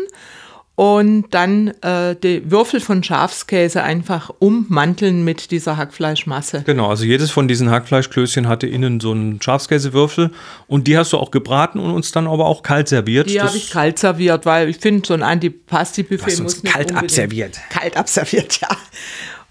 und 0.80 1.26
dann 1.32 1.74
äh, 1.82 2.16
die 2.16 2.50
Würfel 2.50 2.80
von 2.80 3.04
Schafskäse 3.04 3.84
einfach 3.84 4.32
ummanteln 4.40 5.26
mit 5.26 5.52
dieser 5.52 5.76
Hackfleischmasse. 5.76 6.64
Genau, 6.66 6.88
also 6.90 7.04
jedes 7.04 7.32
von 7.32 7.50
diesen 7.50 7.70
Hackfleischklößchen 7.70 8.48
hatte 8.48 8.66
innen 8.66 9.02
so 9.02 9.12
einen 9.12 9.42
Schafskäsewürfel 9.42 10.32
und 10.68 10.88
die 10.88 10.98
hast 10.98 11.12
du 11.12 11.18
auch 11.18 11.32
gebraten 11.32 11.80
und 11.80 11.92
uns 11.92 12.14
dann 12.14 12.28
aber 12.28 12.46
auch 12.46 12.64
kalt 12.64 12.88
serviert. 12.88 13.30
Die 13.30 13.42
habe 13.42 13.58
ich 13.58 13.72
kalt 13.72 14.00
serviert, 14.00 14.46
weil 14.46 14.70
ich 14.70 14.78
finde, 14.78 15.06
so 15.06 15.14
ein 15.14 15.22
Antipasti-Buffet 15.22 16.42
muss 16.42 16.64
nicht 16.64 16.74
kalt 16.74 16.96
abserviert. 16.96 17.60
Kalt 17.70 17.98
abserviert, 17.98 18.58
ja. 18.62 18.70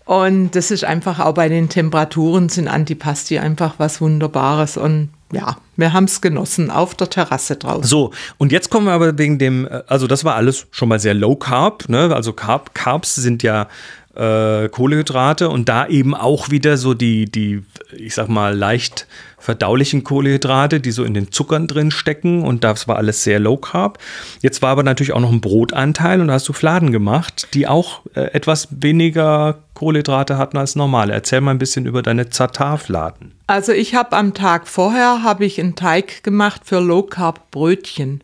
Und 0.08 0.52
das 0.52 0.70
ist 0.70 0.84
einfach 0.84 1.18
auch 1.18 1.34
bei 1.34 1.50
den 1.50 1.68
Temperaturen 1.68 2.48
sind 2.48 2.66
Antipasti 2.66 3.40
einfach 3.40 3.74
was 3.76 4.00
Wunderbares 4.00 4.78
und 4.78 5.10
ja, 5.34 5.58
wir 5.76 5.92
haben 5.92 6.04
es 6.04 6.22
genossen 6.22 6.70
auf 6.70 6.94
der 6.94 7.10
Terrasse 7.10 7.56
draußen. 7.56 7.84
So, 7.84 8.12
und 8.38 8.50
jetzt 8.50 8.70
kommen 8.70 8.86
wir 8.86 8.94
aber 8.94 9.18
wegen 9.18 9.38
dem, 9.38 9.66
äh, 9.66 9.82
also 9.86 10.06
das 10.06 10.24
war 10.24 10.34
alles 10.34 10.66
schon 10.70 10.88
mal 10.88 10.98
sehr 10.98 11.12
low 11.12 11.36
carb, 11.36 11.90
ne? 11.90 12.14
Also 12.14 12.32
Carb, 12.32 12.74
Carbs 12.74 13.16
sind 13.16 13.42
ja 13.42 13.68
äh, 14.18 14.68
Kohlehydrate 14.68 15.48
und 15.48 15.68
da 15.68 15.86
eben 15.86 16.14
auch 16.14 16.50
wieder 16.50 16.76
so 16.76 16.92
die, 16.92 17.30
die, 17.30 17.62
ich 17.96 18.14
sag 18.14 18.28
mal, 18.28 18.56
leicht 18.56 19.06
verdaulichen 19.38 20.02
Kohlehydrate, 20.02 20.80
die 20.80 20.90
so 20.90 21.04
in 21.04 21.14
den 21.14 21.30
Zuckern 21.30 21.68
drin 21.68 21.92
stecken 21.92 22.42
und 22.42 22.64
das 22.64 22.88
war 22.88 22.96
alles 22.96 23.22
sehr 23.22 23.38
low 23.38 23.56
carb. 23.56 23.98
Jetzt 24.42 24.60
war 24.60 24.70
aber 24.70 24.82
natürlich 24.82 25.12
auch 25.12 25.20
noch 25.20 25.30
ein 25.30 25.40
Brotanteil 25.40 26.20
und 26.20 26.28
da 26.28 26.34
hast 26.34 26.48
du 26.48 26.52
Fladen 26.52 26.90
gemacht, 26.90 27.48
die 27.54 27.68
auch 27.68 28.02
äh, 28.14 28.32
etwas 28.32 28.68
weniger 28.70 29.58
Kohlehydrate 29.74 30.36
hatten 30.36 30.56
als 30.56 30.74
normal. 30.74 31.10
Erzähl 31.10 31.40
mal 31.40 31.52
ein 31.52 31.58
bisschen 31.58 31.86
über 31.86 32.02
deine 32.02 32.28
Zatarfladen. 32.28 33.32
Also 33.46 33.72
ich 33.72 33.94
habe 33.94 34.16
am 34.16 34.34
Tag 34.34 34.66
vorher 34.66 35.22
habe 35.22 35.44
ich 35.44 35.60
einen 35.60 35.76
Teig 35.76 36.24
gemacht 36.24 36.62
für 36.64 36.80
Low 36.80 37.04
Carb 37.04 37.52
Brötchen. 37.52 38.22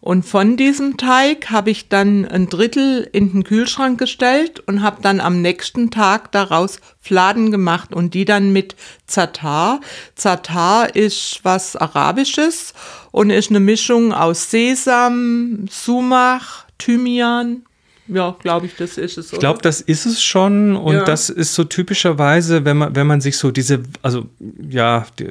Und 0.00 0.24
von 0.24 0.56
diesem 0.56 0.96
Teig 0.96 1.50
habe 1.50 1.70
ich 1.70 1.88
dann 1.88 2.24
ein 2.24 2.48
Drittel 2.48 3.08
in 3.12 3.32
den 3.32 3.44
Kühlschrank 3.44 3.98
gestellt 3.98 4.60
und 4.60 4.82
habe 4.82 5.02
dann 5.02 5.20
am 5.20 5.42
nächsten 5.42 5.90
Tag 5.90 6.32
daraus 6.32 6.80
Fladen 7.00 7.50
gemacht 7.50 7.92
und 7.92 8.14
die 8.14 8.24
dann 8.24 8.52
mit 8.52 8.76
Zatar. 9.06 9.80
Zatar 10.14 10.96
ist 10.96 11.40
was 11.42 11.76
Arabisches 11.76 12.72
und 13.10 13.28
ist 13.28 13.50
eine 13.50 13.60
Mischung 13.60 14.14
aus 14.14 14.50
Sesam, 14.50 15.66
Sumach, 15.70 16.64
Thymian, 16.78 17.64
ja, 18.12 18.36
glaube 18.40 18.66
ich, 18.66 18.76
das 18.76 18.98
ist 18.98 19.18
es. 19.18 19.32
Ich 19.32 19.38
glaube, 19.38 19.60
das 19.62 19.80
ist 19.80 20.06
es 20.06 20.22
schon. 20.22 20.76
Und 20.76 20.94
ja. 20.94 21.04
das 21.04 21.30
ist 21.30 21.54
so 21.54 21.64
typischerweise, 21.64 22.64
wenn 22.64 22.76
man, 22.76 22.96
wenn 22.96 23.06
man 23.06 23.20
sich 23.20 23.36
so 23.36 23.50
diese, 23.50 23.82
also 24.02 24.26
ja, 24.68 25.06
die, 25.18 25.28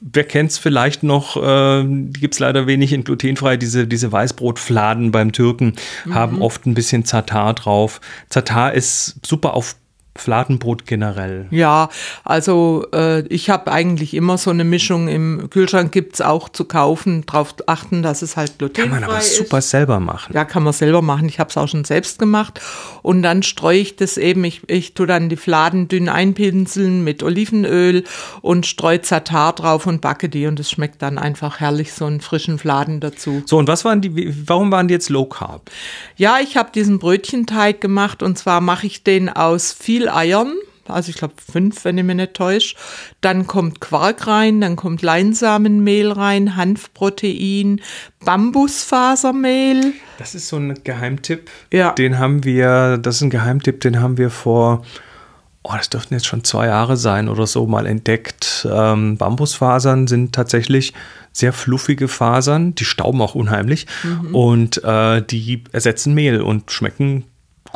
wer 0.00 0.24
kennt 0.24 0.52
es 0.52 0.58
vielleicht 0.58 1.02
noch, 1.02 1.36
äh, 1.36 1.84
die 1.84 2.20
gibt 2.20 2.34
es 2.34 2.40
leider 2.40 2.66
wenig 2.66 2.92
in 2.92 3.04
glutenfrei, 3.04 3.56
diese, 3.56 3.86
diese 3.86 4.12
Weißbrotfladen 4.12 5.10
beim 5.10 5.32
Türken 5.32 5.74
mhm. 6.04 6.14
haben 6.14 6.42
oft 6.42 6.66
ein 6.66 6.74
bisschen 6.74 7.04
Zatar 7.04 7.54
drauf. 7.54 8.00
Zatar 8.28 8.74
ist 8.74 9.16
super 9.24 9.54
auf 9.54 9.76
Fladenbrot 10.20 10.86
generell? 10.86 11.46
Ja, 11.50 11.88
also 12.24 12.86
äh, 12.92 13.26
ich 13.28 13.50
habe 13.50 13.70
eigentlich 13.70 14.14
immer 14.14 14.38
so 14.38 14.50
eine 14.50 14.64
Mischung 14.64 15.08
im 15.08 15.48
Kühlschrank, 15.50 15.92
gibt 15.92 16.14
es 16.14 16.20
auch 16.20 16.48
zu 16.48 16.64
kaufen, 16.64 17.24
darauf 17.26 17.54
achten, 17.66 18.02
dass 18.02 18.22
es 18.22 18.36
halt 18.36 18.58
glutenfrei 18.58 18.84
ist. 18.84 18.90
Kann 18.90 19.00
man 19.00 19.10
aber 19.10 19.18
ist. 19.18 19.36
super 19.36 19.60
selber 19.60 20.00
machen. 20.00 20.32
Ja, 20.34 20.44
kann 20.44 20.62
man 20.62 20.72
selber 20.72 21.02
machen. 21.02 21.28
Ich 21.28 21.38
habe 21.38 21.50
es 21.50 21.56
auch 21.56 21.68
schon 21.68 21.84
selbst 21.84 22.18
gemacht. 22.18 22.60
Und 23.02 23.22
dann 23.22 23.42
streue 23.42 23.78
ich 23.78 23.96
das 23.96 24.16
eben, 24.16 24.44
ich, 24.44 24.62
ich 24.68 24.94
tue 24.94 25.06
dann 25.06 25.28
die 25.28 25.36
Fladen 25.36 25.88
dünn 25.88 26.08
einpinseln 26.08 27.04
mit 27.04 27.22
Olivenöl 27.22 28.04
und 28.42 28.66
streue 28.66 29.02
Zatar 29.02 29.52
drauf 29.52 29.86
und 29.86 30.00
backe 30.00 30.28
die 30.28 30.46
und 30.46 30.58
es 30.60 30.70
schmeckt 30.70 31.02
dann 31.02 31.18
einfach 31.18 31.60
herrlich, 31.60 31.92
so 31.92 32.06
einen 32.06 32.20
frischen 32.20 32.58
Fladen 32.58 33.00
dazu. 33.00 33.42
So, 33.46 33.58
und 33.58 33.68
was 33.68 33.84
waren 33.84 34.00
die, 34.00 34.48
warum 34.48 34.70
waren 34.70 34.88
die 34.88 34.94
jetzt 34.94 35.10
Low 35.10 35.26
Carb? 35.26 35.70
Ja, 36.16 36.38
ich 36.42 36.56
habe 36.56 36.70
diesen 36.74 36.98
Brötchenteig 36.98 37.80
gemacht 37.80 38.22
und 38.22 38.38
zwar 38.38 38.60
mache 38.60 38.86
ich 38.86 39.04
den 39.04 39.28
aus 39.28 39.72
viel 39.72 40.05
Eiern, 40.08 40.52
also 40.88 41.10
ich 41.10 41.16
glaube 41.16 41.34
fünf, 41.38 41.84
wenn 41.84 41.98
ich 41.98 42.04
mich 42.04 42.16
nicht 42.16 42.34
täusche. 42.34 42.76
Dann 43.20 43.46
kommt 43.46 43.80
Quark 43.80 44.26
rein, 44.26 44.60
dann 44.60 44.76
kommt 44.76 45.02
Leinsamenmehl 45.02 46.12
rein, 46.12 46.56
Hanfprotein, 46.56 47.80
Bambusfasermehl. 48.24 49.94
Das 50.18 50.34
ist 50.34 50.48
so 50.48 50.56
ein 50.56 50.78
Geheimtipp. 50.84 51.50
Ja. 51.72 51.92
Den 51.92 52.18
haben 52.18 52.44
wir, 52.44 52.98
das 52.98 53.16
ist 53.16 53.22
ein 53.22 53.30
Geheimtipp, 53.30 53.80
den 53.80 54.00
haben 54.00 54.18
wir 54.18 54.30
vor, 54.30 54.84
oh, 55.62 55.72
das 55.76 55.90
dürften 55.90 56.14
jetzt 56.14 56.26
schon 56.26 56.44
zwei 56.44 56.66
Jahre 56.66 56.96
sein 56.96 57.28
oder 57.28 57.46
so, 57.46 57.66
mal 57.66 57.86
entdeckt. 57.86 58.66
Ähm, 58.70 59.16
Bambusfasern 59.16 60.06
sind 60.06 60.34
tatsächlich 60.34 60.92
sehr 61.32 61.52
fluffige 61.52 62.08
Fasern, 62.08 62.74
die 62.74 62.86
stauben 62.86 63.20
auch 63.20 63.34
unheimlich 63.34 63.86
mhm. 64.02 64.34
und 64.34 64.84
äh, 64.84 65.20
die 65.22 65.64
ersetzen 65.72 66.14
Mehl 66.14 66.40
und 66.40 66.70
schmecken 66.70 67.24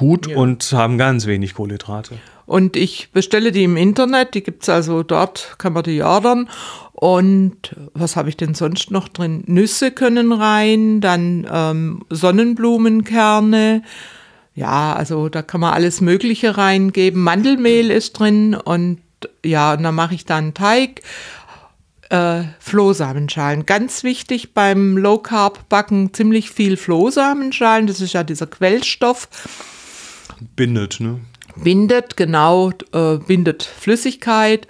gut 0.00 0.28
ja. 0.28 0.36
und 0.38 0.72
haben 0.72 0.96
ganz 0.96 1.26
wenig 1.26 1.54
Kohlenhydrate. 1.54 2.14
Und 2.46 2.74
ich 2.74 3.12
bestelle 3.12 3.52
die 3.52 3.64
im 3.64 3.76
Internet, 3.76 4.34
die 4.34 4.42
gibt 4.42 4.64
es 4.64 4.68
also 4.70 5.02
dort, 5.02 5.54
kann 5.58 5.74
man 5.74 5.84
die 5.84 6.02
ordern. 6.02 6.48
Und 6.92 7.76
was 7.92 8.16
habe 8.16 8.30
ich 8.30 8.36
denn 8.36 8.54
sonst 8.54 8.90
noch 8.90 9.08
drin? 9.08 9.44
Nüsse 9.46 9.90
können 9.90 10.32
rein, 10.32 11.00
dann 11.00 11.46
ähm, 11.52 12.02
Sonnenblumenkerne. 12.08 13.82
Ja, 14.54 14.94
also 14.94 15.28
da 15.28 15.42
kann 15.42 15.60
man 15.60 15.74
alles 15.74 16.00
Mögliche 16.00 16.56
reingeben. 16.56 17.22
Mandelmehl 17.22 17.90
ist 17.90 18.14
drin 18.14 18.54
und 18.54 18.98
ja, 19.44 19.74
und 19.74 19.82
dann 19.82 19.94
mache 19.94 20.14
ich 20.14 20.24
da 20.24 20.38
einen 20.38 20.54
Teig. 20.54 21.02
Äh, 22.08 22.44
Flohsamenschalen. 22.58 23.66
Ganz 23.66 24.02
wichtig 24.02 24.54
beim 24.54 24.96
Low 24.96 25.18
Carb 25.18 25.68
Backen, 25.68 26.12
ziemlich 26.14 26.50
viel 26.50 26.76
Flohsamenschalen. 26.76 27.86
Das 27.86 28.00
ist 28.00 28.14
ja 28.14 28.24
dieser 28.24 28.48
Quellstoff 28.48 29.28
Bindet, 30.56 31.00
ne? 31.00 31.20
Bindet, 31.56 32.16
genau, 32.16 32.70
äh, 32.92 33.16
bindet 33.18 33.62
Flüssigkeit 33.62 34.66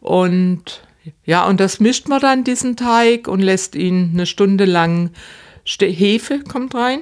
und 0.00 0.82
ja, 1.24 1.46
und 1.46 1.60
das 1.60 1.80
mischt 1.80 2.08
man 2.08 2.20
dann 2.20 2.44
diesen 2.44 2.76
Teig 2.76 3.26
und 3.28 3.40
lässt 3.40 3.74
ihn 3.74 4.10
eine 4.12 4.26
Stunde 4.26 4.64
lang. 4.64 5.10
Hefe 5.64 6.40
kommt 6.40 6.74
rein. 6.74 7.00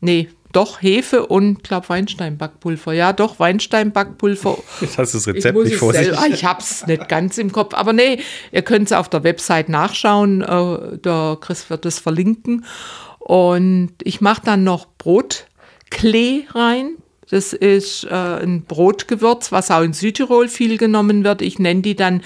Nee, 0.00 0.28
doch 0.52 0.82
Hefe 0.82 1.26
und, 1.26 1.64
glaube 1.64 1.88
Weinsteinbackpulver. 1.88 2.92
Ja, 2.92 3.12
doch 3.12 3.38
Weinsteinbackpulver. 3.38 4.58
Jetzt 4.80 4.98
hast 4.98 5.14
du 5.14 5.18
das 5.18 5.28
Rezept 5.28 5.58
nicht 5.58 5.76
vor 5.76 5.94
sich. 5.94 6.16
Ah, 6.16 6.26
ich 6.26 6.44
habe 6.44 6.60
es 6.60 6.86
nicht 6.86 7.08
ganz 7.08 7.38
im 7.38 7.52
Kopf, 7.52 7.74
aber 7.74 7.92
nee, 7.92 8.20
ihr 8.50 8.62
könnt 8.62 8.86
es 8.86 8.92
auf 8.92 9.08
der 9.08 9.24
Website 9.24 9.68
nachschauen. 9.68 10.42
Äh, 10.42 10.98
der 10.98 11.38
Chris 11.40 11.70
wird 11.70 11.86
es 11.86 11.98
verlinken. 11.98 12.66
Und 13.18 13.92
ich 14.02 14.20
mache 14.20 14.42
dann 14.44 14.64
noch 14.64 14.86
Brotklee 14.98 16.44
rein. 16.50 16.96
Das 17.30 17.52
ist 17.52 18.04
äh, 18.04 18.14
ein 18.14 18.62
Brotgewürz, 18.62 19.52
was 19.52 19.70
auch 19.70 19.82
in 19.82 19.92
Südtirol 19.92 20.48
viel 20.48 20.76
genommen 20.76 21.24
wird. 21.24 21.40
Ich 21.40 21.58
nenne 21.58 21.80
die 21.80 21.96
dann 21.96 22.22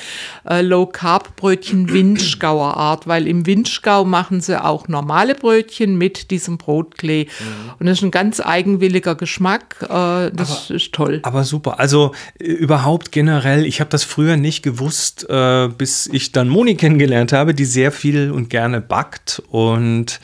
äh, 0.48 0.62
Low 0.62 0.86
Carb 0.86 1.36
Brötchen 1.36 1.88
Windschgauer 1.92 2.76
Art, 2.76 3.06
weil 3.06 3.28
im 3.28 3.46
Windschgau 3.46 4.04
machen 4.04 4.40
sie 4.40 4.62
auch 4.62 4.88
normale 4.88 5.34
Brötchen 5.34 5.96
mit 5.96 6.30
diesem 6.30 6.58
Brotklee. 6.58 7.24
Mhm. 7.26 7.70
Und 7.78 7.86
das 7.86 7.98
ist 7.98 8.04
ein 8.04 8.10
ganz 8.10 8.40
eigenwilliger 8.40 9.14
Geschmack. 9.14 9.76
Äh, 9.82 10.30
das 10.32 10.66
aber, 10.66 10.76
ist 10.76 10.92
toll. 10.92 11.20
Aber 11.22 11.44
super. 11.44 11.78
Also 11.78 12.12
äh, 12.40 12.44
überhaupt 12.44 13.12
generell, 13.12 13.66
ich 13.66 13.80
habe 13.80 13.90
das 13.90 14.02
früher 14.02 14.36
nicht 14.36 14.62
gewusst, 14.62 15.28
äh, 15.28 15.68
bis 15.68 16.08
ich 16.12 16.32
dann 16.32 16.48
Moni 16.48 16.74
kennengelernt 16.74 17.32
habe, 17.32 17.54
die 17.54 17.64
sehr 17.64 17.92
viel 17.92 18.30
und 18.30 18.50
gerne 18.50 18.80
backt 18.80 19.42
und 19.50 20.20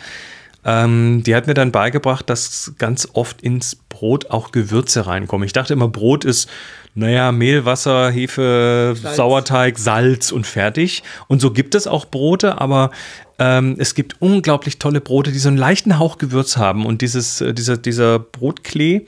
ähm, 0.64 1.22
die 1.24 1.34
hat 1.34 1.46
mir 1.46 1.54
dann 1.54 1.72
beigebracht, 1.72 2.28
dass 2.30 2.74
ganz 2.78 3.08
oft 3.14 3.42
ins 3.42 3.76
Brot 3.76 4.30
auch 4.30 4.52
Gewürze 4.52 5.06
reinkommen. 5.06 5.44
Ich 5.46 5.52
dachte 5.52 5.72
immer, 5.72 5.88
Brot 5.88 6.24
ist, 6.24 6.48
naja, 6.94 7.32
Mehl, 7.32 7.64
Wasser, 7.64 8.10
Hefe, 8.10 8.94
Salz. 9.00 9.16
Sauerteig, 9.16 9.78
Salz 9.78 10.30
und 10.30 10.46
fertig. 10.46 11.02
Und 11.26 11.40
so 11.40 11.50
gibt 11.50 11.74
es 11.74 11.86
auch 11.86 12.04
Brote, 12.04 12.60
aber 12.60 12.90
ähm, 13.38 13.76
es 13.78 13.94
gibt 13.94 14.20
unglaublich 14.20 14.78
tolle 14.78 15.00
Brote, 15.00 15.32
die 15.32 15.38
so 15.38 15.48
einen 15.48 15.56
leichten 15.56 15.98
Hauch 15.98 16.18
Gewürz 16.18 16.56
haben. 16.56 16.86
Und 16.86 17.00
dieses, 17.02 17.40
äh, 17.40 17.54
dieser, 17.54 17.76
dieser 17.76 18.18
Brotklee, 18.18 19.06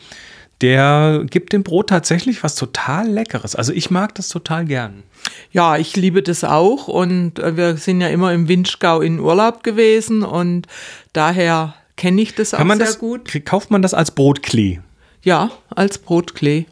der 0.61 1.25
gibt 1.29 1.53
dem 1.53 1.63
Brot 1.63 1.89
tatsächlich 1.89 2.43
was 2.43 2.55
total 2.55 3.09
Leckeres. 3.09 3.55
Also 3.55 3.73
ich 3.73 3.91
mag 3.91 4.15
das 4.15 4.29
total 4.29 4.65
gern. 4.65 5.03
Ja, 5.51 5.77
ich 5.77 5.97
liebe 5.97 6.23
das 6.23 6.45
auch 6.45 6.89
und 6.89 7.39
äh, 7.39 7.57
wir 7.57 7.77
sind 7.77 8.01
ja 8.01 8.09
immer 8.09 8.33
im 8.33 8.49
Windschgau 8.49 9.01
in 9.01 9.21
Urlaub 9.21 9.63
gewesen 9.63 10.23
und 10.23 10.67
daher 11.13 11.75
kenne 11.97 12.23
ich 12.23 12.35
das 12.35 12.53
Kann 12.53 12.71
auch 12.71 12.77
sehr 12.77 12.87
das, 12.87 12.99
gut. 12.99 13.45
Kauft 13.45 13.71
man 13.71 13.83
das 13.83 13.95
als 13.95 14.11
Brotklee? 14.11 14.81
Ja, 15.23 15.51
als 15.71 15.99
Brotklee 15.99 16.67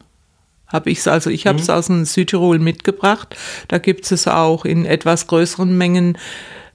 habe 0.67 0.89
ich 0.89 0.99
es. 0.99 1.07
Also 1.07 1.29
ich 1.29 1.47
habe 1.47 1.59
es 1.59 1.67
mhm. 1.67 1.73
aus 1.73 1.87
dem 1.87 2.05
Südtirol 2.05 2.59
mitgebracht. 2.59 3.35
Da 3.67 3.77
gibt 3.77 4.11
es 4.11 4.27
auch 4.27 4.65
in 4.65 4.85
etwas 4.85 5.27
größeren 5.27 5.77
Mengen 5.77 6.17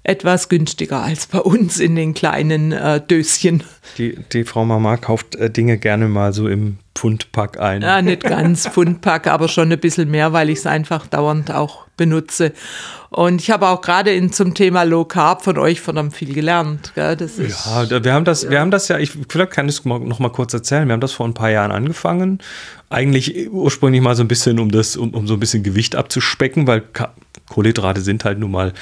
etwas 0.09 0.49
günstiger 0.49 1.03
als 1.03 1.27
bei 1.27 1.39
uns 1.39 1.79
in 1.79 1.95
den 1.95 2.15
kleinen 2.15 2.73
äh, 2.73 3.01
Döschen. 3.01 3.63
Die, 3.99 4.19
die 4.33 4.45
Frau 4.45 4.65
Mama 4.65 4.97
kauft 4.97 5.37
äh, 5.37 5.51
Dinge 5.51 5.77
gerne 5.77 6.09
mal 6.09 6.33
so 6.33 6.49
im 6.49 6.79
Pfundpack 6.95 7.61
ein. 7.61 7.83
Ja, 7.83 8.01
nicht 8.01 8.23
ganz 8.23 8.67
Pfundpack, 8.67 9.27
aber 9.27 9.49
schon 9.49 9.71
ein 9.71 9.79
bisschen 9.79 10.11
mehr, 10.11 10.33
weil 10.33 10.49
ich 10.49 10.61
es 10.61 10.67
einfach 10.67 11.07
dauernd 11.07 11.51
auch 11.53 11.87
benutze. 11.99 12.53
Und 13.11 13.43
ich 13.43 13.51
habe 13.51 13.69
auch 13.69 13.83
gerade 13.83 14.11
in, 14.11 14.33
zum 14.33 14.55
Thema 14.55 14.85
Low 14.85 15.05
Carb 15.05 15.45
von 15.45 15.59
euch 15.59 15.83
verdammt 15.83 16.15
viel 16.15 16.33
gelernt. 16.33 16.93
Gell? 16.95 17.15
Das 17.15 17.39
ist, 17.39 17.67
ja, 17.67 18.05
wir 18.05 18.13
haben 18.15 18.25
das, 18.25 18.45
ja. 18.45 18.51
wir 18.51 18.61
haben 18.61 18.71
das 18.71 18.89
ja, 18.89 18.99
ich 18.99 19.13
vielleicht 19.29 19.51
kann 19.51 19.69
ich 19.69 19.79
es 19.79 19.85
noch 19.85 20.19
mal 20.19 20.33
kurz 20.33 20.55
erzählen. 20.55 20.89
Wir 20.89 20.95
haben 20.95 21.01
das 21.01 21.13
vor 21.13 21.27
ein 21.27 21.35
paar 21.35 21.51
Jahren 21.51 21.71
angefangen. 21.71 22.39
Eigentlich 22.89 23.51
ursprünglich 23.51 24.01
mal 24.01 24.17
so 24.17 24.25
ein 24.25 24.29
bisschen, 24.29 24.59
um 24.59 24.71
das, 24.71 24.97
um, 24.97 25.11
um 25.11 25.27
so 25.27 25.35
ein 25.35 25.41
bisschen 25.41 25.63
Gewicht 25.63 25.97
abzuspecken, 25.97 26.67
weil 26.67 26.83
Kohlenhydrate 27.51 28.01
sind 28.01 28.25
halt 28.25 28.39
nun 28.39 28.51
mal 28.51 28.73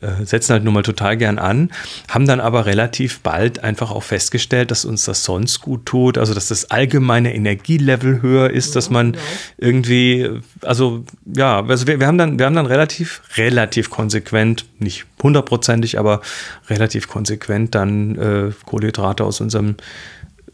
äh, 0.00 0.24
setzen 0.24 0.52
halt 0.52 0.64
nun 0.64 0.74
mal 0.74 0.82
total 0.82 1.16
gern 1.16 1.38
an, 1.38 1.70
haben 2.08 2.26
dann 2.26 2.40
aber 2.40 2.66
relativ 2.66 3.20
bald 3.20 3.62
einfach 3.62 3.90
auch 3.90 4.02
festgestellt, 4.02 4.70
dass 4.70 4.84
uns 4.84 5.04
das 5.04 5.24
sonst 5.24 5.60
gut 5.60 5.86
tut, 5.86 6.18
also 6.18 6.34
dass 6.34 6.48
das 6.48 6.70
allgemeine 6.70 7.34
Energielevel 7.34 8.22
höher 8.22 8.50
ist, 8.50 8.68
ja, 8.68 8.74
dass 8.74 8.90
man 8.90 9.12
genau. 9.12 9.24
irgendwie, 9.58 10.30
also 10.62 11.04
ja, 11.24 11.64
also 11.64 11.86
wir, 11.86 12.00
wir, 12.00 12.06
haben 12.06 12.18
dann, 12.18 12.38
wir 12.38 12.46
haben 12.46 12.56
dann 12.56 12.66
relativ, 12.66 13.22
relativ 13.36 13.90
konsequent, 13.90 14.66
nicht 14.78 15.06
hundertprozentig, 15.22 15.98
aber 15.98 16.20
relativ 16.68 17.08
konsequent 17.08 17.74
dann 17.74 18.16
äh, 18.16 18.52
Kohlenhydrate 18.64 19.24
aus 19.24 19.40
unserem 19.40 19.76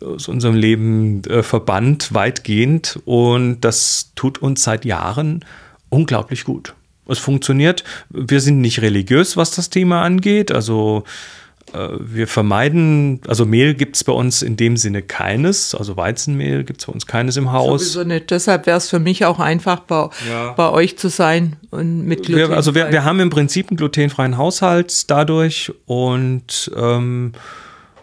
aus 0.02 0.26
unserem 0.26 0.56
Leben 0.56 1.22
äh, 1.24 1.44
verbannt, 1.44 2.12
weitgehend. 2.12 2.98
Und 3.04 3.60
das 3.60 4.10
tut 4.16 4.38
uns 4.38 4.64
seit 4.64 4.84
Jahren 4.84 5.44
unglaublich 5.90 6.44
gut. 6.44 6.74
Es 7.12 7.18
funktioniert. 7.18 7.84
Wir 8.10 8.40
sind 8.40 8.60
nicht 8.60 8.82
religiös, 8.82 9.36
was 9.36 9.52
das 9.52 9.70
Thema 9.70 10.02
angeht. 10.02 10.50
Also 10.50 11.04
äh, 11.72 11.88
wir 11.98 12.26
vermeiden, 12.26 13.20
also 13.26 13.46
Mehl 13.46 13.74
gibt 13.74 13.96
es 13.96 14.04
bei 14.04 14.12
uns 14.12 14.42
in 14.42 14.56
dem 14.56 14.76
Sinne 14.76 15.02
keines, 15.02 15.74
also 15.74 15.96
Weizenmehl 15.96 16.64
gibt 16.64 16.80
es 16.80 16.86
bei 16.86 16.92
uns 16.92 17.06
keines 17.06 17.36
im 17.36 17.52
Haus. 17.52 17.92
Sowieso 17.92 18.04
nicht. 18.04 18.30
Deshalb 18.30 18.66
wäre 18.66 18.76
es 18.76 18.90
für 18.90 18.98
mich 18.98 19.24
auch 19.24 19.38
einfach, 19.38 19.80
bei, 19.80 20.08
ja. 20.28 20.52
bei 20.52 20.70
euch 20.70 20.98
zu 20.98 21.08
sein 21.08 21.56
und 21.70 22.04
mit 22.04 22.24
Gluten. 22.24 22.50
Wir, 22.50 22.56
also 22.56 22.74
wir, 22.74 22.90
wir 22.90 23.04
haben 23.04 23.20
im 23.20 23.30
Prinzip 23.30 23.70
einen 23.70 23.76
glutenfreien 23.76 24.36
Haushalt 24.36 25.10
dadurch 25.10 25.72
und 25.86 26.70
ähm, 26.76 27.32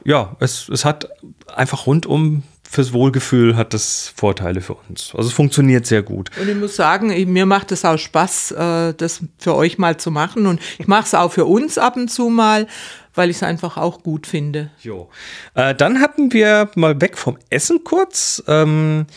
ja, 0.03 0.35
es, 0.39 0.69
es 0.69 0.85
hat 0.85 1.09
einfach 1.53 1.85
rundum 1.85 2.43
fürs 2.71 2.93
Wohlgefühl 2.93 3.55
hat 3.55 3.73
das 3.73 4.13
Vorteile 4.15 4.61
für 4.61 4.75
uns. 4.75 5.15
Also 5.15 5.29
es 5.29 5.33
funktioniert 5.33 5.87
sehr 5.87 6.03
gut. 6.03 6.29
Und 6.39 6.47
ich 6.47 6.55
muss 6.55 6.75
sagen, 6.75 7.07
mir 7.31 7.47
macht 7.47 7.71
es 7.71 7.83
auch 7.83 7.97
Spaß, 7.97 8.51
äh, 8.51 8.93
das 8.93 9.21
für 9.39 9.55
euch 9.55 9.79
mal 9.79 9.97
zu 9.97 10.11
machen. 10.11 10.45
Und 10.45 10.61
ich 10.77 10.87
mache 10.87 11.05
es 11.05 11.15
auch 11.15 11.31
für 11.31 11.45
uns 11.45 11.79
ab 11.79 11.95
und 11.95 12.09
zu 12.09 12.29
mal, 12.29 12.67
weil 13.15 13.31
ich 13.31 13.37
es 13.37 13.43
einfach 13.43 13.77
auch 13.77 14.03
gut 14.03 14.27
finde. 14.27 14.69
Jo. 14.81 15.09
Äh, 15.55 15.73
dann 15.73 15.99
hatten 15.99 16.31
wir 16.31 16.69
mal 16.75 17.01
weg 17.01 17.17
vom 17.17 17.39
Essen 17.49 17.83
kurz 17.83 18.43
ähm, 18.47 19.07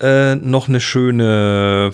äh, 0.00 0.36
noch 0.36 0.68
eine 0.68 0.80
schöne, 0.80 1.90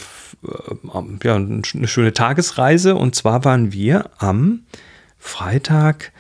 äh, 0.46 1.26
ja, 1.26 1.36
eine 1.36 1.88
schöne 1.88 2.12
Tagesreise. 2.12 2.94
Und 2.94 3.14
zwar 3.14 3.46
waren 3.46 3.72
wir 3.72 4.10
am 4.18 4.66
Freitag 5.18 6.12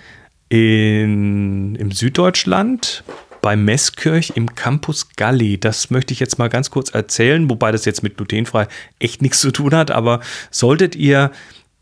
in, 0.48 1.74
im 1.74 1.90
Süddeutschland 1.90 3.04
bei 3.44 3.56
Messkirch 3.56 4.32
im 4.36 4.54
Campus 4.54 5.10
Galli. 5.16 5.60
Das 5.60 5.90
möchte 5.90 6.14
ich 6.14 6.18
jetzt 6.18 6.38
mal 6.38 6.48
ganz 6.48 6.70
kurz 6.70 6.94
erzählen, 6.94 7.50
wobei 7.50 7.72
das 7.72 7.84
jetzt 7.84 8.02
mit 8.02 8.16
glutenfrei 8.16 8.68
echt 8.98 9.20
nichts 9.20 9.38
zu 9.40 9.50
tun 9.50 9.74
hat, 9.74 9.90
aber 9.90 10.20
solltet 10.50 10.96
ihr 10.96 11.30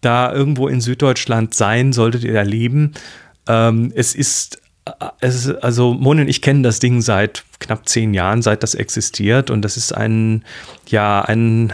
da 0.00 0.32
irgendwo 0.32 0.66
in 0.66 0.80
Süddeutschland 0.80 1.54
sein, 1.54 1.92
solltet 1.92 2.24
ihr 2.24 2.32
da 2.32 2.42
leben. 2.42 2.94
Ähm, 3.46 3.92
es 3.94 4.16
ist 4.16 4.60
äh, 4.86 4.90
es 5.20 5.54
also 5.54 5.94
Moni 5.94 6.22
und 6.22 6.28
ich 6.28 6.42
kennen 6.42 6.64
das 6.64 6.80
Ding 6.80 7.00
seit 7.00 7.44
knapp 7.60 7.88
zehn 7.88 8.12
Jahren, 8.12 8.42
seit 8.42 8.64
das 8.64 8.74
existiert. 8.74 9.48
Und 9.48 9.62
das 9.62 9.76
ist 9.76 9.92
ein, 9.92 10.42
ja, 10.88 11.20
ein, 11.20 11.72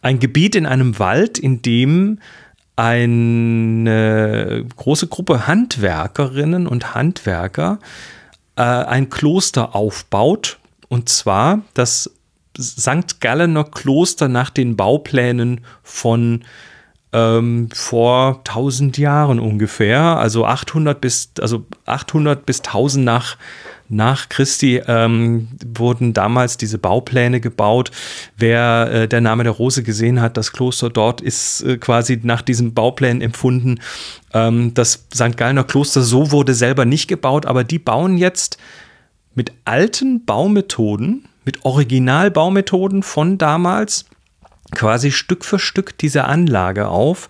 ein 0.00 0.18
Gebiet 0.18 0.56
in 0.56 0.64
einem 0.64 0.98
Wald, 0.98 1.38
in 1.38 1.60
dem 1.60 2.20
eine 2.74 4.64
große 4.76 5.08
Gruppe 5.08 5.46
Handwerkerinnen 5.46 6.66
und 6.66 6.94
Handwerker 6.94 7.80
äh, 8.56 8.62
ein 8.62 9.10
Kloster 9.10 9.74
aufbaut. 9.74 10.58
Und 10.88 11.08
zwar 11.08 11.62
das 11.74 12.10
St. 12.58 13.20
Gallener 13.20 13.64
Kloster 13.64 14.28
nach 14.28 14.50
den 14.50 14.76
Bauplänen 14.76 15.62
von 15.82 16.44
ähm, 17.12 17.68
vor 17.72 18.38
1000 18.38 18.98
Jahren 18.98 19.38
ungefähr, 19.38 20.00
also 20.18 20.44
800 20.44 21.00
bis, 21.00 21.30
also 21.40 21.64
800 21.86 22.44
bis 22.44 22.58
1000 22.60 23.04
nach 23.04 23.36
nach 23.88 24.28
Christi 24.28 24.80
ähm, 24.86 25.48
wurden 25.64 26.14
damals 26.14 26.56
diese 26.56 26.78
Baupläne 26.78 27.40
gebaut. 27.40 27.90
Wer 28.36 28.90
äh, 28.90 29.08
der 29.08 29.20
Name 29.20 29.44
der 29.44 29.52
Rose 29.52 29.82
gesehen 29.82 30.20
hat, 30.20 30.36
das 30.36 30.52
Kloster 30.52 30.90
dort 30.90 31.20
ist 31.20 31.62
äh, 31.62 31.76
quasi 31.76 32.20
nach 32.22 32.42
diesen 32.42 32.74
Bauplänen 32.74 33.20
empfunden. 33.20 33.80
Ähm, 34.32 34.72
das 34.74 35.06
St. 35.14 35.36
Gallner 35.36 35.64
Kloster 35.64 36.02
so 36.02 36.30
wurde 36.30 36.54
selber 36.54 36.84
nicht 36.84 37.08
gebaut, 37.08 37.46
aber 37.46 37.64
die 37.64 37.78
bauen 37.78 38.16
jetzt 38.16 38.58
mit 39.34 39.52
alten 39.64 40.24
Baumethoden, 40.24 41.28
mit 41.44 41.64
Originalbaumethoden 41.64 43.02
von 43.02 43.36
damals 43.38 44.06
quasi 44.70 45.12
Stück 45.12 45.44
für 45.44 45.58
Stück 45.58 45.98
diese 45.98 46.24
Anlage 46.24 46.88
auf 46.88 47.28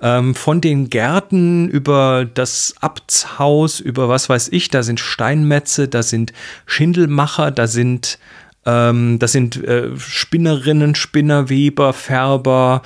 ähm, 0.00 0.34
von 0.34 0.60
den 0.60 0.90
Gärten 0.90 1.68
über 1.68 2.26
das 2.32 2.74
Abtshaus, 2.80 3.80
über 3.80 4.08
was 4.08 4.28
weiß 4.28 4.48
ich, 4.48 4.68
da 4.68 4.82
sind 4.82 5.00
Steinmetze, 5.00 5.88
da 5.88 6.02
sind 6.02 6.32
Schindelmacher, 6.66 7.50
da 7.50 7.66
sind 7.66 8.18
ähm, 8.66 9.18
das 9.18 9.32
sind 9.32 9.62
äh, 9.64 9.96
Spinnerinnen, 9.96 10.94
Spinnerweber, 10.94 11.92
Färber. 11.92 12.82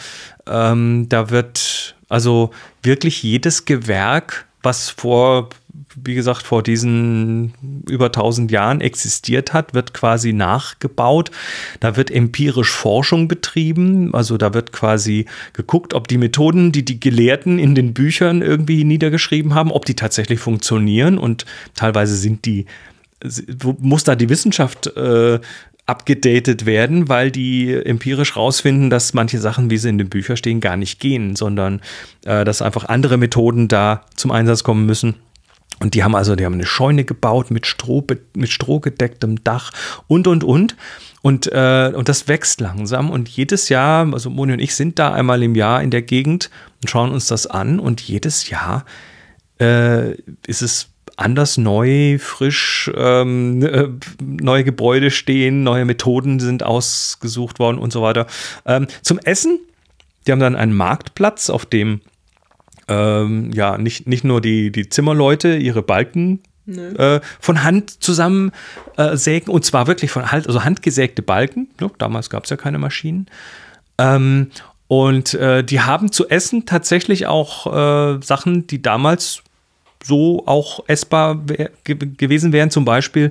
Ähm, 0.46 1.06
da 1.08 1.30
wird 1.30 1.96
also 2.08 2.50
wirklich 2.82 3.22
jedes 3.22 3.64
Gewerk, 3.64 4.46
was 4.62 4.90
vor 4.90 5.48
wie 5.96 6.14
gesagt, 6.14 6.42
vor 6.42 6.62
diesen 6.62 7.52
über 7.88 8.06
1000 8.06 8.50
Jahren 8.50 8.80
existiert 8.80 9.52
hat, 9.52 9.74
wird 9.74 9.92
quasi 9.92 10.32
nachgebaut. 10.32 11.30
Da 11.80 11.96
wird 11.96 12.10
empirisch 12.10 12.70
Forschung 12.70 13.28
betrieben. 13.28 14.14
Also 14.14 14.36
da 14.36 14.54
wird 14.54 14.72
quasi 14.72 15.26
geguckt, 15.52 15.94
ob 15.94 16.08
die 16.08 16.18
Methoden, 16.18 16.72
die 16.72 16.84
die 16.84 17.00
Gelehrten 17.00 17.58
in 17.58 17.74
den 17.74 17.92
Büchern 17.92 18.42
irgendwie 18.42 18.84
niedergeschrieben 18.84 19.54
haben, 19.54 19.72
ob 19.72 19.84
die 19.84 19.96
tatsächlich 19.96 20.38
funktionieren. 20.38 21.18
Und 21.18 21.44
teilweise 21.74 22.16
sind 22.16 22.44
die, 22.44 22.66
muss 23.80 24.04
da 24.04 24.14
die 24.14 24.28
Wissenschaft 24.28 24.86
äh, 24.96 25.40
abgedatet 25.86 26.66
werden, 26.66 27.08
weil 27.08 27.32
die 27.32 27.74
empirisch 27.74 28.36
rausfinden, 28.36 28.90
dass 28.90 29.12
manche 29.12 29.38
Sachen, 29.38 29.70
wie 29.70 29.76
sie 29.76 29.88
in 29.88 29.98
den 29.98 30.08
Büchern 30.08 30.36
stehen, 30.36 30.60
gar 30.60 30.76
nicht 30.76 31.00
gehen, 31.00 31.34
sondern 31.34 31.80
äh, 32.24 32.44
dass 32.44 32.62
einfach 32.62 32.84
andere 32.84 33.16
Methoden 33.16 33.66
da 33.66 34.04
zum 34.14 34.30
Einsatz 34.30 34.62
kommen 34.62 34.86
müssen. 34.86 35.16
Und 35.80 35.94
die 35.94 36.04
haben 36.04 36.14
also, 36.14 36.36
die 36.36 36.44
haben 36.44 36.54
eine 36.54 36.66
Scheune 36.66 37.04
gebaut 37.04 37.50
mit 37.50 37.66
Stroh, 37.66 38.06
mit 38.34 38.50
strohgedecktem 38.50 39.42
Dach 39.42 39.72
und, 40.06 40.26
und, 40.26 40.44
und. 40.44 40.76
Und, 41.22 41.50
äh, 41.52 41.92
und 41.94 42.08
das 42.08 42.28
wächst 42.28 42.60
langsam. 42.60 43.10
Und 43.10 43.28
jedes 43.28 43.68
Jahr, 43.68 44.10
also 44.12 44.30
Moni 44.30 44.52
und 44.52 44.60
ich 44.60 44.74
sind 44.74 44.98
da 44.98 45.12
einmal 45.12 45.42
im 45.42 45.54
Jahr 45.54 45.82
in 45.82 45.90
der 45.90 46.02
Gegend 46.02 46.50
und 46.82 46.88
schauen 46.88 47.10
uns 47.10 47.26
das 47.26 47.46
an. 47.46 47.80
Und 47.80 48.00
jedes 48.00 48.48
Jahr 48.48 48.84
äh, 49.58 50.12
ist 50.46 50.62
es 50.62 50.88
anders 51.16 51.58
neu, 51.58 52.18
frisch, 52.18 52.90
ähm, 52.94 53.62
äh, 53.62 53.88
neue 54.20 54.64
Gebäude 54.64 55.10
stehen, 55.10 55.62
neue 55.62 55.84
Methoden 55.84 56.40
sind 56.40 56.62
ausgesucht 56.62 57.58
worden 57.58 57.78
und 57.78 57.92
so 57.92 58.02
weiter. 58.02 58.26
Ähm, 58.64 58.86
zum 59.02 59.18
Essen, 59.18 59.60
die 60.26 60.32
haben 60.32 60.40
dann 60.40 60.56
einen 60.56 60.74
Marktplatz, 60.74 61.50
auf 61.50 61.66
dem 61.66 62.00
ähm, 62.90 63.52
ja 63.52 63.78
nicht, 63.78 64.06
nicht 64.06 64.24
nur 64.24 64.40
die, 64.40 64.70
die 64.70 64.88
Zimmerleute 64.88 65.56
ihre 65.56 65.82
Balken 65.82 66.40
äh, 66.66 67.20
von 67.40 67.62
Hand 67.62 68.02
zusammen 68.02 68.52
äh, 68.96 69.16
sägen 69.16 69.50
und 69.50 69.64
zwar 69.64 69.86
wirklich 69.86 70.10
von 70.10 70.30
Hand, 70.30 70.46
also 70.46 70.64
handgesägte 70.64 71.22
Balken. 71.22 71.68
Ne? 71.80 71.90
Damals 71.98 72.28
gab 72.28 72.44
es 72.44 72.50
ja 72.50 72.56
keine 72.56 72.78
Maschinen. 72.78 73.26
Ähm, 73.96 74.50
und 74.88 75.34
äh, 75.34 75.62
die 75.62 75.80
haben 75.80 76.10
zu 76.10 76.28
essen 76.28 76.66
tatsächlich 76.66 77.26
auch 77.26 77.66
äh, 77.66 78.20
Sachen, 78.22 78.66
die 78.66 78.82
damals 78.82 79.42
so 80.02 80.46
auch 80.46 80.84
essbar 80.88 81.48
wär, 81.48 81.70
ge 81.84 81.96
gewesen 82.16 82.52
wären, 82.52 82.70
zum 82.70 82.84
Beispiel 82.84 83.30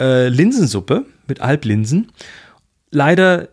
äh, 0.00 0.28
Linsensuppe 0.28 1.04
mit 1.26 1.40
Halblinsen. 1.40 2.12
Leider 2.90 3.48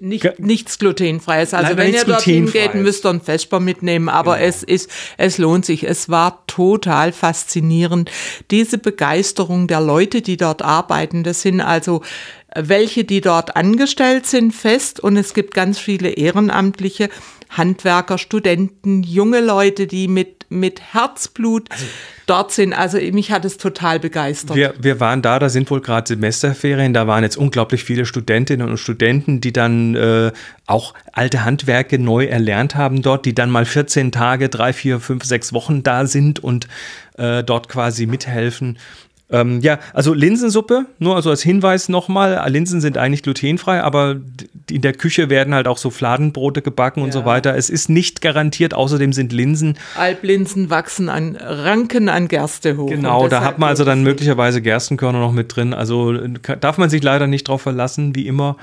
nicht, 0.00 0.38
nichts 0.38 0.78
glutenfreies. 0.78 1.54
Also 1.54 1.68
Leider 1.68 1.82
wenn 1.82 1.94
ihr 1.94 2.04
dorthin 2.04 2.50
geht, 2.50 2.74
müsst 2.74 3.04
ihr 3.04 3.10
ein 3.10 3.20
Vesper 3.20 3.60
mitnehmen. 3.60 4.08
Aber 4.08 4.36
genau. 4.36 4.48
es 4.48 4.62
ist, 4.62 4.90
es 5.16 5.38
lohnt 5.38 5.64
sich. 5.64 5.84
Es 5.84 6.08
war 6.08 6.44
total 6.46 7.12
faszinierend. 7.12 8.10
Diese 8.50 8.78
Begeisterung 8.78 9.68
der 9.68 9.80
Leute, 9.80 10.22
die 10.22 10.36
dort 10.36 10.62
arbeiten. 10.62 11.22
Das 11.22 11.42
sind 11.42 11.60
also 11.60 12.02
welche, 12.54 13.04
die 13.04 13.20
dort 13.20 13.56
angestellt 13.56 14.26
sind, 14.26 14.52
fest. 14.52 14.98
Und 15.00 15.16
es 15.16 15.34
gibt 15.34 15.54
ganz 15.54 15.78
viele 15.78 16.10
Ehrenamtliche. 16.10 17.10
Handwerker, 17.50 18.18
Studenten, 18.18 19.02
junge 19.02 19.40
Leute, 19.40 19.86
die 19.86 20.08
mit, 20.08 20.46
mit 20.48 20.80
Herzblut 20.92 21.70
also, 21.70 21.84
dort 22.26 22.52
sind. 22.52 22.72
Also 22.72 22.98
mich 22.98 23.30
hat 23.30 23.44
es 23.44 23.56
total 23.56 24.00
begeistert. 24.00 24.56
Wir, 24.56 24.74
wir 24.78 25.00
waren 25.00 25.22
da, 25.22 25.38
da 25.38 25.48
sind 25.48 25.70
wohl 25.70 25.80
gerade 25.80 26.08
Semesterferien, 26.08 26.92
da 26.92 27.06
waren 27.06 27.22
jetzt 27.22 27.36
unglaublich 27.36 27.84
viele 27.84 28.06
Studentinnen 28.06 28.68
und 28.68 28.78
Studenten, 28.78 29.40
die 29.40 29.52
dann 29.52 29.94
äh, 29.94 30.32
auch 30.66 30.94
alte 31.12 31.44
Handwerke 31.44 31.98
neu 31.98 32.26
erlernt 32.26 32.74
haben 32.74 33.02
dort, 33.02 33.26
die 33.26 33.34
dann 33.34 33.50
mal 33.50 33.64
14 33.64 34.12
Tage, 34.12 34.48
drei, 34.48 34.72
vier, 34.72 35.00
fünf, 35.00 35.24
sechs 35.24 35.52
Wochen 35.52 35.82
da 35.82 36.06
sind 36.06 36.42
und 36.42 36.68
äh, 37.16 37.42
dort 37.44 37.68
quasi 37.68 38.06
mithelfen. 38.06 38.78
Ähm, 39.28 39.60
ja, 39.60 39.80
also 39.92 40.14
Linsensuppe, 40.14 40.86
nur 40.98 41.16
also 41.16 41.30
als 41.30 41.42
Hinweis 41.42 41.88
nochmal, 41.88 42.40
Linsen 42.48 42.80
sind 42.80 42.96
eigentlich 42.96 43.22
glutenfrei, 43.22 43.82
aber 43.82 44.16
in 44.70 44.82
der 44.82 44.92
Küche 44.92 45.30
werden 45.30 45.54
halt 45.54 45.68
auch 45.68 45.78
so 45.78 45.90
Fladenbrote 45.90 46.62
gebacken 46.62 47.00
ja. 47.00 47.04
und 47.06 47.12
so 47.12 47.24
weiter. 47.24 47.56
Es 47.56 47.70
ist 47.70 47.88
nicht 47.88 48.20
garantiert, 48.20 48.74
außerdem 48.74 49.12
sind 49.12 49.32
Linsen. 49.32 49.78
Alblinsen 49.96 50.70
wachsen 50.70 51.08
an 51.08 51.36
Ranken 51.36 52.08
an 52.08 52.28
Gerste 52.28 52.76
hoch. 52.76 52.88
Genau, 52.88 53.28
da 53.28 53.42
hat 53.42 53.58
man 53.58 53.68
also 53.68 53.84
dann 53.84 54.02
möglicherweise 54.02 54.62
Gerstenkörner 54.62 55.20
noch 55.20 55.32
mit 55.32 55.54
drin. 55.54 55.74
Also 55.74 56.12
darf 56.60 56.78
man 56.78 56.90
sich 56.90 57.02
leider 57.02 57.26
nicht 57.26 57.48
drauf 57.48 57.62
verlassen, 57.62 58.14
wie 58.14 58.26
immer. 58.26 58.56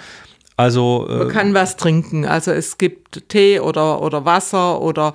Also, 0.56 1.08
man 1.10 1.30
äh, 1.30 1.32
kann 1.32 1.54
was 1.54 1.78
trinken. 1.78 2.26
Also 2.26 2.52
es 2.52 2.78
gibt 2.78 3.30
Tee 3.30 3.60
oder, 3.60 4.02
oder 4.02 4.26
Wasser 4.26 4.82
oder 4.82 5.14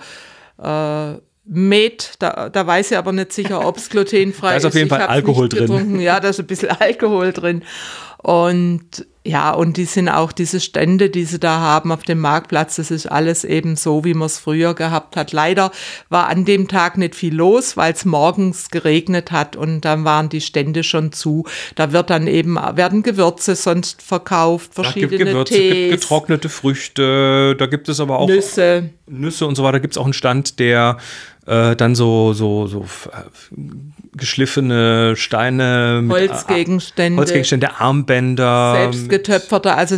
äh, 0.63 1.21
Met, 1.51 2.15
da, 2.19 2.51
da 2.51 2.67
weiß 2.67 2.91
ich 2.91 2.99
aber 2.99 3.13
nicht 3.13 3.33
sicher, 3.33 3.67
ob 3.67 3.79
es 3.79 3.89
glutenfrei 3.91 4.57
ist. 4.57 4.65
Da 4.65 4.69
ist 4.69 4.75
auf 4.75 4.75
jeden 4.75 4.91
Fall 4.91 5.03
Alkohol 5.03 5.49
drin. 5.49 5.99
Ja, 6.01 6.21
da 6.21 6.29
ist 6.29 6.41
ein 6.41 6.47
bisschen 6.47 6.71
Alkohol 6.79 7.33
drin. 7.33 7.63
Und 8.19 9.07
ja, 9.29 9.51
und 9.51 9.77
die 9.77 9.85
sind 9.85 10.09
auch 10.09 10.33
diese 10.33 10.59
Stände, 10.59 11.11
die 11.11 11.25
sie 11.25 11.39
da 11.39 11.61
haben 11.61 11.93
auf 11.93 12.03
dem 12.03 12.19
Marktplatz, 12.19 12.77
das 12.77 12.91
ist 12.91 13.05
alles 13.07 13.45
eben 13.45 13.77
so, 13.77 14.03
wie 14.03 14.15
man 14.15 14.25
es 14.25 14.39
früher 14.39 14.73
gehabt 14.73 15.17
hat. 15.17 15.33
Leider 15.33 15.71
war 16.09 16.29
an 16.29 16.47
dem 16.47 16.67
Tag 16.67 16.97
nicht 16.97 17.15
viel 17.15 17.35
los, 17.35 17.77
weil 17.77 17.93
es 17.93 18.07
morgens 18.07 18.71
geregnet 18.71 19.31
hat 19.31 19.55
und 19.55 19.83
dann 19.83 20.07
waren 20.07 20.31
die 20.31 20.41
Stände 20.41 20.83
schon 20.83 21.13
zu. 21.13 21.45
Da 21.75 21.93
wird 21.93 22.09
dann 22.09 22.27
eben, 22.27 22.55
werden 22.57 23.03
Gewürze 23.03 23.55
sonst 23.55 24.01
verkauft, 24.01 24.73
verschiedene 24.73 25.11
da 25.11 25.17
gibt 25.17 25.31
Gewürze, 25.31 25.55
Tees. 25.55 25.91
gibt 25.91 26.01
getrocknete 26.01 26.49
Früchte, 26.49 27.55
da 27.59 27.67
gibt 27.67 27.91
es 27.91 28.01
aber 28.01 28.21
auch 28.21 28.29
Nüsse. 28.29 28.91
Nüsse 29.07 29.47
und 29.47 29.57
so 29.57 29.63
weiter. 29.63 29.73
Da 29.73 29.79
gibt 29.81 29.93
es 29.93 29.99
auch 29.99 30.05
einen 30.05 30.15
Stand, 30.15 30.59
der 30.59 30.97
äh, 31.47 31.77
dann 31.77 31.95
so, 31.95 32.33
so, 32.33 32.67
so 32.67 32.87
geschliffene 34.17 35.15
Steine, 35.17 36.05
Holzgegenstände, 36.09 37.19
Holzgegenstände, 37.19 37.81
Armbänder, 37.81 38.73
selbst 38.75 39.09
getöpferte, 39.09 39.75
also 39.75 39.97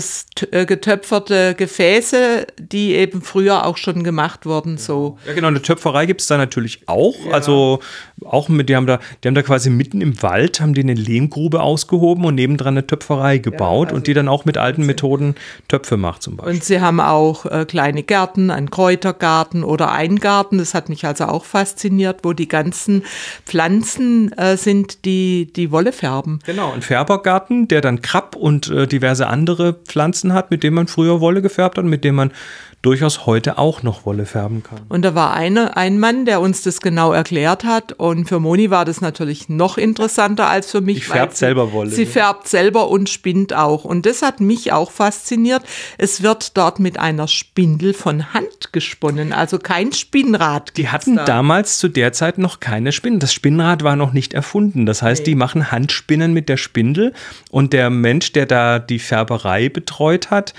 äh, 0.51 0.67
getöpferte 0.67 1.55
Gefäße, 1.55 2.47
die 2.59 2.95
eben 2.95 3.23
früher 3.23 3.67
auch 3.67 3.77
schon 3.77 4.05
gemacht 4.05 4.47
wurden. 4.47 4.79
So. 4.79 5.19
Ja, 5.27 5.33
genau. 5.33 5.49
Eine 5.49 5.63
Töpferei 5.63 6.07
gibt 6.07 6.21
es 6.21 6.27
da 6.27 6.37
natürlich 6.37 6.89
auch. 6.89 7.15
Ja. 7.27 7.33
Also 7.33 7.81
auch 8.25 8.49
mit, 8.49 8.69
die 8.69 8.77
haben 8.77 8.87
da, 8.87 8.99
die 9.23 9.29
haben 9.29 9.35
da 9.35 9.43
quasi 9.43 9.71
mitten 9.71 10.01
im 10.01 10.23
Wald 10.23 10.61
haben 10.61 10.75
die 10.75 10.83
eine 10.83 10.95
Lehmgrube 10.95 11.61
ausgehoben 11.61 12.25
und 12.25 12.35
nebendran 12.35 12.75
eine 12.75 12.87
Töpferei 12.87 13.39
gebaut 13.39 13.89
ja, 13.89 13.91
also 13.91 13.97
und 13.97 14.07
die 14.07 14.15
dann 14.15 14.29
auch 14.29 14.45
mit 14.45 14.59
alten 14.59 14.87
Methoden 14.87 15.35
Töpfe 15.69 15.97
macht 15.97 16.23
zum 16.23 16.37
Beispiel. 16.37 16.55
Und 16.55 16.65
sie 16.65 16.81
haben 16.81 17.01
auch 17.01 17.47
äh, 17.47 17.65
kleine 17.65 18.03
Gärten, 18.03 18.51
einen 18.51 18.71
Kräutergarten 18.71 19.65
oder 19.65 19.93
einen 19.93 20.19
Garten. 20.19 20.59
Das 20.59 20.75
hat 20.75 20.89
mich 20.89 21.05
also 21.05 21.25
auch 21.25 21.45
fasziniert, 21.45 22.21
wo 22.23 22.33
die 22.33 22.49
ganzen 22.49 23.05
Pflanzen 23.47 24.33
äh, 24.33 24.57
sind, 24.57 25.05
die 25.05 25.53
die 25.53 25.71
Wolle 25.71 25.93
färben. 25.93 26.41
Genau, 26.45 26.73
ein 26.73 26.83
Färbergarten, 26.83 27.69
der 27.69 27.81
dann 27.81 28.03
Krabb 28.03 28.37
und 28.37 28.71
äh, 28.71 28.87
diverse 28.87 29.27
andere 29.27 29.75
Pflanzen 29.75 30.33
hat, 30.33 30.51
mit 30.51 30.63
denen 30.63 30.75
man 30.75 30.87
früher 30.87 31.21
Wolle 31.21 31.43
gefärbt 31.43 31.79
hat, 31.79 31.85
mit 31.85 32.05
denen 32.05 32.17
man 32.17 32.33
durchaus 32.83 33.27
heute 33.27 33.59
auch 33.59 33.83
noch 33.83 34.07
Wolle 34.07 34.25
färben 34.25 34.63
kann. 34.63 34.81
Und 34.89 35.03
da 35.03 35.15
war 35.15 35.35
eine, 35.35 35.77
ein 35.77 35.99
Mann, 35.99 36.25
der 36.25 36.41
uns 36.41 36.63
das 36.63 36.81
genau 36.81 37.13
erklärt 37.13 37.65
hat. 37.65 37.93
Und 37.93 38.27
für 38.27 38.41
Moni 38.41 38.71
war 38.71 38.87
das 38.87 39.03
natürlich 39.03 39.51
noch 39.51 39.77
interessanter 39.77 40.49
als 40.49 40.71
für 40.71 40.81
mich. 40.81 41.05
Sie 41.05 41.11
färbt 41.11 41.37
selber 41.37 41.73
Wolle. 41.73 41.91
Sie 41.91 42.05
ne? 42.05 42.11
färbt 42.11 42.49
selber 42.49 42.89
und 42.89 43.11
spinnt 43.11 43.53
auch. 43.53 43.85
Und 43.85 44.07
das 44.07 44.23
hat 44.23 44.41
mich 44.41 44.73
auch 44.73 44.91
fasziniert. 44.91 45.63
Es 45.99 46.23
wird 46.23 46.57
dort 46.57 46.81
mit 46.81 46.99
einer 46.99 47.29
Spindel 47.29 47.93
von 47.93 48.33
Hand 48.33 48.73
gesponnen, 48.73 49.35
also 49.35 49.59
kein 49.59 49.93
Spinnrad. 49.93 50.77
Die 50.79 50.89
hatten 50.89 51.17
da. 51.17 51.25
damals 51.27 51.79
zu 51.79 51.89
der 51.89 52.15
Zeit 52.15 52.39
noch 52.39 52.61
keine 52.61 52.93
Spinnen. 52.93 53.21
Das 53.21 53.35
Spinnrad 53.35 53.85
war 53.85 53.97
noch 53.97 54.15
nicht 54.15 54.33
erfunden. 54.33 54.87
Das 54.87 55.03
heißt, 55.03 55.21
nee. 55.21 55.33
die 55.33 55.35
machen 55.35 55.71
Handspinnen 55.71 56.33
mit 56.33 56.49
der 56.49 56.57
Spindel. 56.57 57.13
Und 57.51 57.75
der 57.75 57.91
Mensch, 57.91 58.33
der 58.33 58.47
da 58.47 58.79
die 58.79 58.99
Färberei 58.99 59.69
betreut 59.69 60.31
hat, 60.31 60.55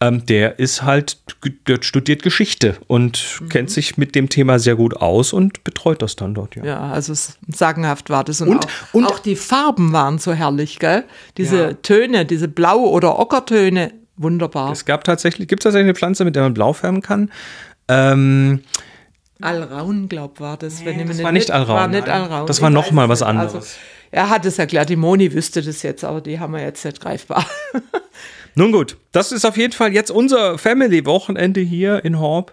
ähm, 0.00 0.24
der 0.24 0.58
ist 0.58 0.82
halt, 0.82 1.18
der 1.66 1.78
studiert 1.82 2.22
Geschichte 2.22 2.76
und 2.86 3.40
mhm. 3.40 3.48
kennt 3.50 3.70
sich 3.70 3.98
mit 3.98 4.14
dem 4.14 4.30
Thema 4.30 4.58
sehr 4.58 4.74
gut 4.74 4.96
aus 4.96 5.32
und 5.32 5.62
betreut 5.62 6.00
das 6.00 6.16
dann 6.16 6.34
dort, 6.34 6.56
ja. 6.56 6.64
Ja, 6.64 6.80
also 6.80 7.12
sagenhaft 7.48 8.08
war 8.08 8.24
das. 8.24 8.40
Und, 8.40 8.48
und, 8.48 8.64
auch, 8.64 8.94
und 8.94 9.04
auch 9.04 9.18
die 9.18 9.36
Farben 9.36 9.92
waren 9.92 10.18
so 10.18 10.32
herrlich, 10.32 10.78
gell? 10.78 11.04
Diese 11.36 11.62
ja. 11.62 11.72
Töne, 11.74 12.24
diese 12.24 12.48
Blau- 12.48 12.88
oder 12.88 13.18
Ockertöne, 13.18 13.92
wunderbar. 14.16 14.72
Es 14.72 14.86
gab 14.86 15.04
tatsächlich, 15.04 15.48
gibt 15.48 15.62
tatsächlich 15.62 15.86
eine 15.86 15.94
Pflanze, 15.94 16.24
mit 16.24 16.34
der 16.34 16.44
man 16.44 16.54
blau 16.54 16.72
färben 16.72 17.02
kann. 17.02 17.30
Ähm, 17.88 18.60
Alraun, 19.40 20.08
glaub 20.08 20.40
war 20.40 20.56
das. 20.56 20.84
Wenn 20.84 21.06
das 21.06 21.22
war 21.22 21.32
nicht 21.32 21.50
Alraun. 21.50 21.76
War 21.76 21.88
nicht 21.88 22.08
Alraun. 22.08 22.46
Das 22.46 22.60
war 22.60 22.70
noch 22.70 22.90
mal 22.90 23.08
was 23.08 23.22
also, 23.22 23.30
anderes. 23.30 23.54
Also, 23.54 23.68
er 24.12 24.28
hat 24.28 24.44
es 24.44 24.58
erklärt, 24.58 24.88
die 24.88 24.96
Moni 24.96 25.32
wüsste 25.32 25.62
das 25.62 25.82
jetzt, 25.82 26.04
aber 26.04 26.20
die 26.20 26.40
haben 26.40 26.52
wir 26.52 26.60
jetzt 26.60 26.84
nicht 26.84 27.00
greifbar. 27.00 27.46
Nun 28.54 28.72
gut, 28.72 28.96
das 29.12 29.30
ist 29.30 29.44
auf 29.44 29.56
jeden 29.56 29.72
Fall 29.72 29.92
jetzt 29.92 30.10
unser 30.10 30.58
Family-Wochenende 30.58 31.60
hier 31.60 32.04
in 32.04 32.18
Horb. 32.18 32.52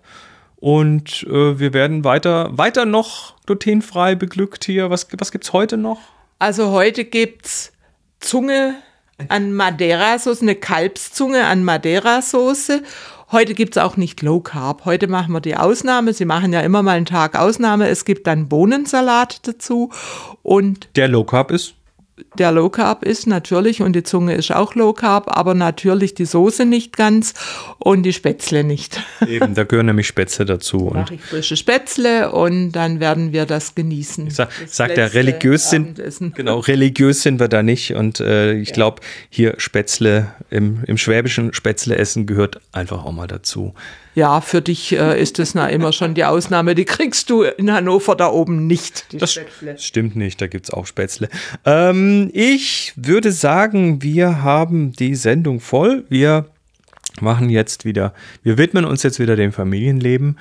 Und 0.57 1.23
äh, 1.29 1.59
wir 1.59 1.73
werden 1.73 2.03
weiter, 2.03 2.49
weiter 2.57 2.85
noch 2.85 3.35
glutenfrei 3.45 4.15
beglückt 4.15 4.65
hier. 4.65 4.89
Was, 4.89 5.07
was 5.17 5.31
gibt 5.31 5.43
es 5.43 5.53
heute 5.53 5.77
noch? 5.77 5.99
Also 6.39 6.71
heute 6.71 7.05
gibt 7.05 7.45
es 7.45 7.71
Zunge 8.19 8.75
an 9.29 9.53
Madeira-Soße, 9.53 10.41
eine 10.41 10.55
Kalbszunge 10.55 11.45
an 11.45 11.63
Madeira-Soße. 11.63 12.83
Heute 13.29 13.55
gibt 13.55 13.75
es 13.75 13.83
auch 13.83 13.97
nicht 13.97 14.21
Low 14.21 14.39
Carb. 14.39 14.85
Heute 14.85 15.09
machen 15.09 15.33
wir 15.33 15.41
die 15.41 15.57
Ausnahme. 15.57 16.13
Sie 16.13 16.23
machen 16.23 16.53
ja 16.53 16.61
immer 16.61 16.81
mal 16.81 16.95
einen 16.95 17.05
Tag 17.05 17.37
Ausnahme. 17.37 17.89
Es 17.89 18.05
gibt 18.05 18.25
dann 18.25 18.47
Bohnensalat 18.47 19.45
dazu. 19.45 19.91
Und 20.43 20.87
der 20.95 21.09
Low 21.09 21.25
Carb 21.25 21.51
ist? 21.51 21.76
Der 22.37 22.51
Low 22.51 22.69
Carb 22.69 23.03
ist 23.03 23.27
natürlich 23.27 23.81
und 23.81 23.93
die 23.93 24.03
Zunge 24.03 24.35
ist 24.35 24.51
auch 24.51 24.75
Low 24.75 24.93
Carb, 24.93 25.25
aber 25.27 25.53
natürlich 25.53 26.15
die 26.15 26.25
Soße 26.25 26.65
nicht 26.65 26.97
ganz 26.97 27.33
und 27.77 28.03
die 28.03 28.13
Spätzle 28.13 28.63
nicht. 28.63 29.01
Eben, 29.27 29.53
da 29.53 29.63
gehören 29.63 29.85
nämlich 29.87 30.07
Spätzle 30.07 30.45
dazu. 30.45 30.91
Mache 30.93 31.15
ich 31.15 31.21
frische 31.21 31.55
Spätzle 31.55 32.31
und 32.31 32.71
dann 32.71 32.99
werden 32.99 33.33
wir 33.33 33.45
das 33.45 33.75
genießen. 33.75 34.27
Ich 34.27 34.35
sag, 34.35 34.49
sagt 34.65 34.97
er, 34.97 35.13
religiös 35.13 35.69
sind, 35.69 36.01
genau, 36.35 36.59
religiös 36.59 37.21
sind 37.21 37.39
wir 37.39 37.47
da 37.47 37.61
nicht 37.61 37.93
und 37.93 38.19
äh, 38.19 38.53
ich 38.53 38.69
ja. 38.69 38.73
glaube, 38.73 39.01
hier 39.29 39.55
Spätzle, 39.57 40.33
im, 40.49 40.83
im 40.85 40.97
schwäbischen 40.97 41.53
Spätzle 41.53 41.97
essen 41.97 42.25
gehört 42.25 42.59
einfach 42.71 43.05
auch 43.05 43.11
mal 43.11 43.27
dazu 43.27 43.73
ja, 44.17 44.41
für 44.41 44.63
dich 44.63 44.93
äh, 44.93 45.21
ist 45.21 45.37
das 45.37 45.53
na 45.53 45.69
immer 45.69 45.93
schon 45.93 46.15
die 46.15 46.25
Ausnahme. 46.25 46.73
Die 46.73 46.85
kriegst 46.85 47.29
du 47.29 47.43
in 47.43 47.71
Hannover 47.71 48.15
da 48.15 48.29
oben 48.29 48.65
nicht. 48.65 49.05
das 49.13 49.33
Spätzle. 49.33 49.77
stimmt 49.77 50.15
nicht, 50.15 50.41
da 50.41 50.47
gibt 50.47 50.65
es 50.65 50.73
auch 50.73 50.87
Spätzle. 50.87 51.29
Ähm, 51.65 52.31
ich 52.33 52.93
würde 52.95 53.31
sagen, 53.31 54.01
wir 54.01 54.41
haben 54.41 54.91
die 54.93 55.13
Sendung 55.13 55.59
voll. 55.59 56.03
Wir 56.09 56.47
machen 57.21 57.49
jetzt 57.49 57.85
wieder, 57.85 58.13
wir 58.43 58.57
widmen 58.57 58.85
uns 58.85 59.03
jetzt 59.03 59.19
wieder 59.19 59.35
dem 59.35 59.51
Familienleben. 59.51 60.37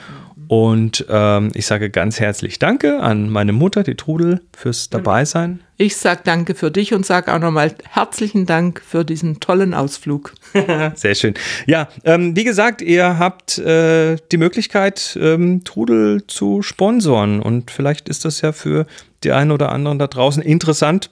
Und 0.49 1.05
ähm, 1.09 1.51
ich 1.55 1.67
sage 1.67 1.91
ganz 1.91 2.21
herzlich 2.21 2.61
Danke 2.61 3.01
an 3.01 3.31
meine 3.31 3.53
Mutter, 3.53 3.83
die 3.83 3.97
Trudel, 3.97 4.41
fürs 4.57 4.91
Dabeisein. 4.91 5.61
Ich 5.77 5.97
sage 5.97 6.21
Danke 6.25 6.55
für 6.55 6.71
dich 6.71 6.95
und 6.95 7.05
sage 7.05 7.35
auch 7.35 7.41
nochmal 7.41 7.75
herzlichen 7.91 8.47
Dank 8.47 8.81
für 8.81 9.05
diesen 9.05 9.41
tollen 9.41 9.75
Ausflug. 9.75 10.35
Sehr 10.95 11.15
schön. 11.17 11.35
Ja, 11.67 11.89
ähm, 12.05 12.37
wie 12.37 12.45
gesagt, 12.45 12.81
ihr 12.81 13.19
habt 13.19 13.59
äh, 13.59 14.17
die 14.31 14.37
Möglichkeit, 14.37 15.19
ähm, 15.21 15.65
Trudel 15.65 16.25
zu 16.29 16.63
sponsoren. 16.63 17.41
Und 17.43 17.73
vielleicht 17.73 18.09
ist 18.09 18.25
das 18.25 18.41
ja 18.41 18.53
für 18.53 18.87
die 19.25 19.33
einen 19.33 19.51
oder 19.51 19.73
anderen 19.73 19.99
da 19.99 20.07
draußen 20.07 20.43
interessant. 20.43 21.11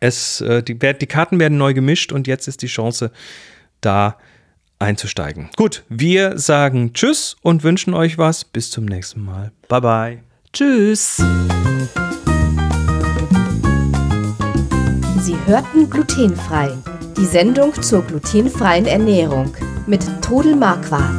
Es, 0.00 0.42
äh, 0.42 0.62
die, 0.62 0.74
die 0.74 1.06
Karten 1.06 1.38
werden 1.38 1.56
neu 1.56 1.72
gemischt 1.72 2.12
und 2.12 2.26
jetzt 2.26 2.48
ist 2.48 2.60
die 2.60 2.66
Chance 2.66 3.12
da 3.80 4.18
einzusteigen. 4.82 5.48
Gut, 5.56 5.84
wir 5.88 6.38
sagen 6.38 6.92
Tschüss 6.92 7.36
und 7.42 7.64
wünschen 7.64 7.94
euch 7.94 8.18
was. 8.18 8.44
Bis 8.44 8.70
zum 8.70 8.84
nächsten 8.84 9.24
Mal. 9.24 9.50
Bye 9.68 9.80
bye. 9.80 10.18
Tschüss. 10.52 11.16
Sie 15.20 15.36
hörten 15.46 15.88
glutenfrei. 15.88 16.72
Die 17.16 17.24
Sendung 17.24 17.72
zur 17.80 18.02
glutenfreien 18.02 18.84
Ernährung 18.86 19.54
mit 19.86 20.04
Todel 20.20 20.56
Marquardt. 20.56 21.14